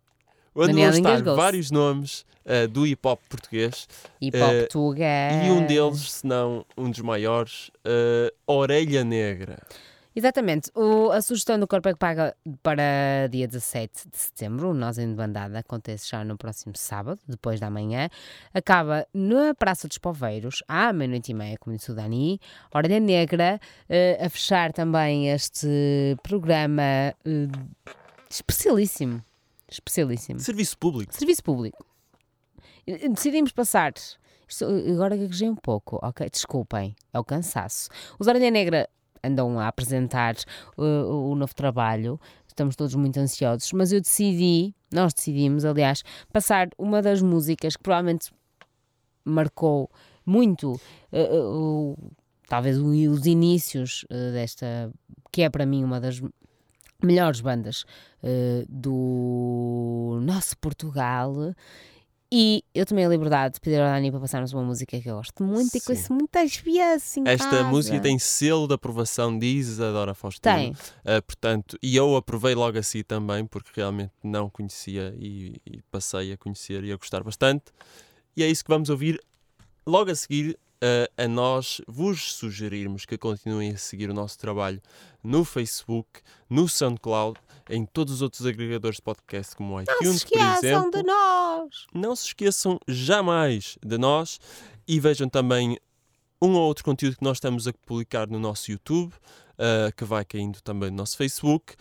onde 0.56 0.68
Daniel 0.68 0.92
vão 0.92 1.00
estar 1.00 1.22
vários 1.36 1.70
nomes 1.72 2.26
ah, 2.46 2.66
do 2.68 2.88
hip 2.88 3.06
hop 3.08 3.20
português 3.30 3.88
Hip 4.20 4.36
Hop 4.42 4.52
Eh, 4.54 4.66
Tuga. 4.68 5.06
e 5.46 5.52
um 5.52 5.66
deles, 5.68 6.12
se 6.14 6.26
não 6.26 6.66
um 6.78 6.90
dos 6.90 7.00
maiores, 7.02 7.70
ah, 7.86 8.32
Orelha 8.48 9.04
Negra. 9.04 9.60
Exatamente. 10.18 10.72
O- 10.74 11.12
a 11.12 11.22
sugestão 11.22 11.60
do 11.60 11.68
Corpo 11.68 11.90
é 11.90 11.94
que 11.94 12.00
Paga 12.00 12.36
para 12.64 13.28
dia 13.30 13.48
17 13.48 14.10
de 14.10 14.18
setembro, 14.18 14.72
o 14.72 14.74
Nós 14.74 14.98
em 14.98 15.14
Bandada, 15.14 15.60
acontece 15.60 16.10
já 16.10 16.24
no 16.24 16.36
próximo 16.36 16.74
sábado, 16.76 17.20
depois 17.28 17.60
da 17.60 17.70
manhã. 17.70 18.10
Acaba 18.52 19.06
na 19.14 19.54
Praça 19.54 19.88
dos 19.88 20.00
Poveiros, 20.00 20.64
à 20.68 20.92
meia-noite 20.92 21.32
e 21.32 21.36
meia, 21.36 21.56
como 21.60 21.76
disse 21.76 21.92
o 21.92 21.94
Dani. 21.94 22.40
Orelha 22.74 23.00
Negra, 23.00 23.60
eh, 23.88 24.18
a 24.20 24.28
fechar 24.28 24.74
também 24.74 25.30
este 25.30 26.18
programa 26.24 26.82
eh, 26.82 27.14
especialíssimo. 28.28 29.22
Especialíssimo. 29.70 30.40
Serviço 30.40 30.80
público. 30.80 31.14
Serviço 31.14 31.44
público. 31.44 31.86
Decidimos 32.88 33.52
passar. 33.52 33.94
Agora 34.92 35.16
gaguejei 35.16 35.48
um 35.50 35.56
pouco, 35.56 36.00
ok? 36.02 36.28
Desculpem, 36.28 36.96
é 37.14 37.20
o 37.20 37.24
cansaço. 37.24 37.90
Os 38.18 38.26
Orelha 38.28 38.50
Negra 38.50 38.90
andam 39.28 39.60
a 39.60 39.68
apresentar 39.68 40.36
uh, 40.78 40.84
o 41.32 41.36
novo 41.36 41.54
trabalho, 41.54 42.20
estamos 42.48 42.76
todos 42.76 42.96
muito 42.96 43.20
ansiosos, 43.20 43.72
mas 43.74 43.92
eu 43.92 44.02
decidi, 44.02 44.74
nós 44.92 45.14
decidimos, 45.14 45.64
aliás, 45.66 46.04
passar 46.34 46.70
uma 46.78 47.02
das 47.02 47.22
músicas 47.22 47.76
que 47.76 47.84
provavelmente 47.84 48.32
marcou 49.24 49.90
muito 50.26 50.74
uh, 50.74 51.18
uh, 51.18 51.92
o- 51.94 52.12
talvez 52.48 52.78
o- 52.80 52.90
os 53.12 53.26
inícios 53.26 54.04
uh, 54.06 54.32
desta, 54.34 54.92
que 55.32 55.42
é 55.44 55.50
para 55.50 55.66
mim 55.66 55.84
uma 55.84 56.00
das 56.00 56.22
melhores 57.04 57.42
bandas 57.42 57.86
do 58.68 60.20
nosso 60.24 60.58
Portugal. 60.58 61.34
E 62.32 62.62
eu 62.76 62.86
tomei 62.86 63.06
a 63.06 63.10
liberdade 63.10 63.54
de 63.56 63.62
pedir 63.62 63.80
ao 63.80 63.88
Dani 63.88 64.12
para 64.12 64.20
passarmos 64.20 64.52
uma 64.52 64.64
música 64.64 65.00
que 65.00 65.10
eu 65.10 65.16
gosto 65.16 65.44
muito 65.44 65.68
e 65.76 65.80
Sim. 65.80 65.86
com 65.86 65.94
isso 65.94 66.14
muitas 66.14 66.58
vezes 66.58 67.16
em 67.18 67.24
Esta 67.26 67.50
casa. 67.50 67.64
música 67.64 68.00
tem 68.02 68.20
selo 68.20 68.68
de 68.68 68.74
aprovação 68.74 69.38
de 69.40 69.46
Isadora 69.46 70.14
Faustino. 70.14 70.54
Tem. 70.54 70.72
Uh, 70.72 71.22
portanto, 71.26 71.78
e 71.82 71.96
eu 71.96 72.18
aprovei 72.18 72.54
logo 72.54 72.78
assim 72.78 73.02
também, 73.02 73.46
porque 73.46 73.72
realmente 73.76 74.12
não 74.22 74.50
conhecia 74.50 75.16
e, 75.18 75.56
e 75.66 75.82
passei 75.90 76.34
a 76.34 76.38
conhecer 76.38 76.84
e 76.84 76.92
a 76.92 76.98
gostar 76.98 77.24
bastante. 77.24 77.66
E 78.36 78.44
é 78.44 78.48
isso 78.50 78.64
que 78.64 78.70
vamos 78.70 78.90
ouvir 78.90 79.22
logo 79.86 80.12
a 80.12 80.16
seguir. 80.16 80.60
eh, 80.80 81.10
a 81.18 81.28
nós 81.28 81.82
vos 81.88 82.36
sugerirmos 82.36 83.04
que 83.04 83.18
continuem 83.18 83.72
a 83.72 83.78
seguir 83.78 84.12
o 84.12 84.14
nosso 84.14 84.38
trabalho 84.38 84.80
no 85.24 85.44
Facebook, 85.44 86.22
no 86.48 86.68
SoundCloud, 86.70 87.40
em 87.70 87.86
todos 87.86 88.16
os 88.16 88.22
outros 88.22 88.46
agregadores 88.46 88.98
de 88.98 89.02
podcast, 89.02 89.56
como 89.56 89.74
o 89.74 89.78
Não 89.78 89.84
iTunes, 89.84 90.22
se 90.22 90.28
por 90.28 90.38
esqueçam 90.38 90.58
exemplo. 90.58 90.92
de 90.92 91.04
nós. 91.04 91.88
Não 91.94 92.14
se 92.16 92.26
esqueçam 92.28 92.80
jamais 92.88 93.78
de 93.86 93.98
nós 93.98 94.40
e 94.88 95.00
vejam 95.00 95.28
também 95.30 95.78
um 96.42 96.54
ou 96.54 96.68
outro 96.68 96.84
conteúdo 96.84 97.18
que 97.18 97.24
nós 97.24 97.38
estamos 97.38 97.68
a 97.68 97.74
publicar 97.74 98.28
no 98.28 98.40
nosso 98.40 98.72
YouTube, 98.72 99.14
eh, 99.58 99.92
que 99.96 100.04
vai 100.06 100.24
caindo 100.24 100.62
também 100.62 100.92
no 100.92 100.98
nosso 100.98 101.18
Facebook, 101.18 101.74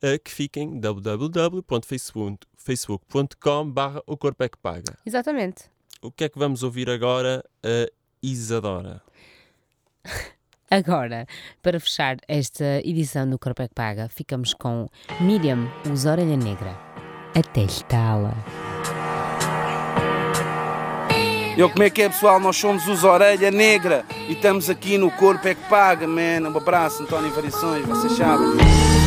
eh, 0.00 0.18
que 0.18 0.30
fica 0.30 0.60
em 0.60 0.78
www.facebook.com 0.78 3.70
barra 3.70 4.00
o 4.06 4.16
corpo 4.16 4.44
é 4.44 4.48
que 4.48 4.56
paga. 4.58 4.96
Exatamente. 5.04 5.64
O 6.00 6.12
que 6.12 6.22
é 6.24 6.28
que 6.28 6.38
vamos 6.38 6.62
ouvir 6.62 6.88
agora? 6.88 7.44
A 7.62 7.90
Isadora. 8.22 9.02
Agora, 10.70 11.26
para 11.62 11.80
fechar 11.80 12.16
esta 12.28 12.80
edição 12.84 13.28
do 13.28 13.38
Corpo 13.38 13.62
é 13.62 13.68
que 13.68 13.74
Paga, 13.74 14.08
ficamos 14.10 14.52
com 14.52 14.86
Miriam, 15.20 15.66
os 15.90 16.04
Orelha 16.04 16.36
Negra. 16.36 16.76
Até 17.34 17.62
estala. 17.62 18.34
Eu 21.56 21.70
como 21.70 21.82
é 21.82 21.90
que 21.90 22.02
é 22.02 22.08
pessoal? 22.08 22.38
Nós 22.38 22.56
somos 22.56 22.86
os 22.86 23.02
Orelha 23.02 23.50
Negra 23.50 24.04
e 24.28 24.32
estamos 24.32 24.68
aqui 24.68 24.98
no 24.98 25.10
Corpo 25.10 25.48
é 25.48 25.54
que 25.54 25.68
Paga, 25.68 26.06
man. 26.06 26.48
Um 26.48 26.56
abraço, 26.56 27.02
António 27.02 27.30
Variações, 27.32 27.86
vocês 27.86 28.12
sabem. 28.12 28.97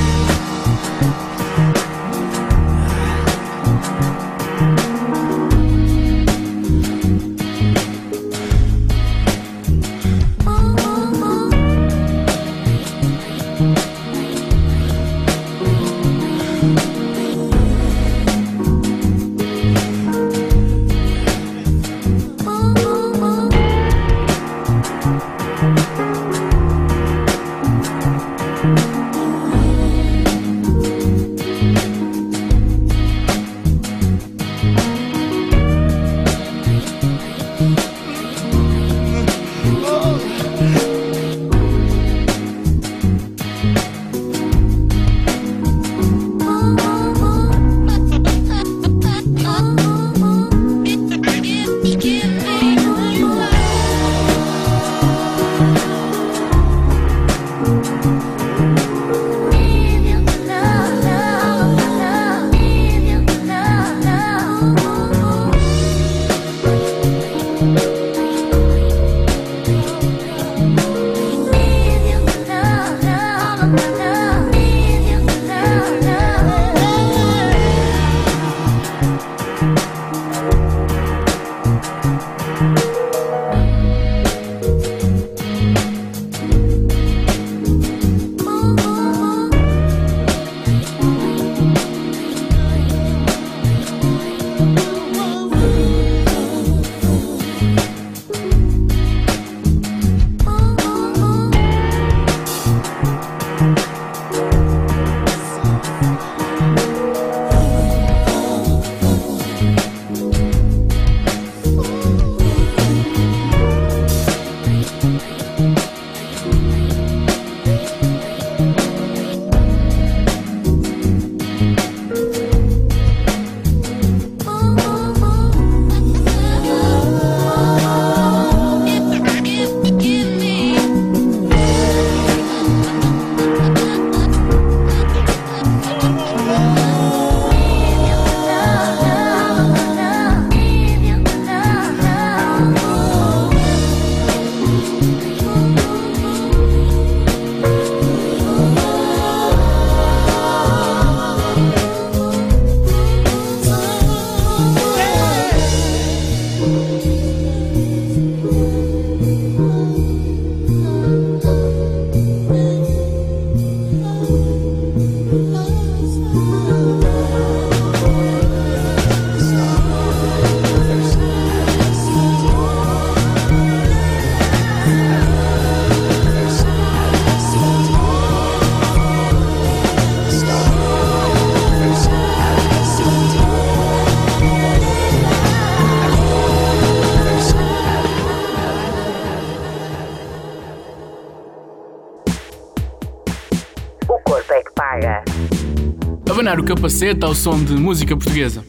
Abanar 196.52 196.60
o 196.60 196.64
capacete 196.66 197.24
ao 197.24 197.34
som 197.34 197.64
de 197.64 197.72
música 197.76 198.14
portuguesa. 198.14 198.66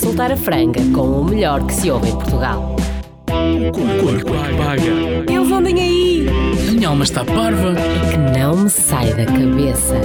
Soltar 0.00 0.30
a 0.30 0.36
franga 0.36 0.80
com 0.94 1.00
o 1.02 1.24
melhor 1.24 1.66
que 1.66 1.74
se 1.74 1.90
ouve 1.90 2.08
em 2.08 2.12
Portugal. 2.12 2.76
O 3.26 3.72
corpo 3.72 4.34
é 4.36 4.48
que 4.48 4.56
paga. 4.56 5.32
Eles 5.32 5.50
andem 5.50 5.80
aí! 5.80 6.26
A 6.68 6.70
minha 6.70 6.88
alma 6.88 7.02
está 7.02 7.24
parva. 7.24 7.74
É 7.76 8.10
que 8.12 8.38
não 8.38 8.56
me 8.56 8.70
sai 8.70 9.12
da 9.14 9.26
cabeça. 9.26 10.00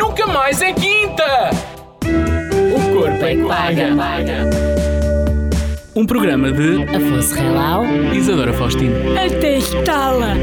Nunca 0.00 0.26
mais 0.26 0.62
é 0.62 0.72
quinta! 0.72 1.50
O 2.06 2.94
corpo 2.94 3.24
é 3.26 3.36
que 3.36 3.44
paga. 3.44 4.50
Um 5.94 6.06
programa 6.06 6.52
de 6.52 6.84
Afonso 6.84 7.34
Relau. 7.34 7.84
Isadora 8.14 8.54
Faustino. 8.54 8.94
Até 9.14 9.58
estala! 9.58 10.36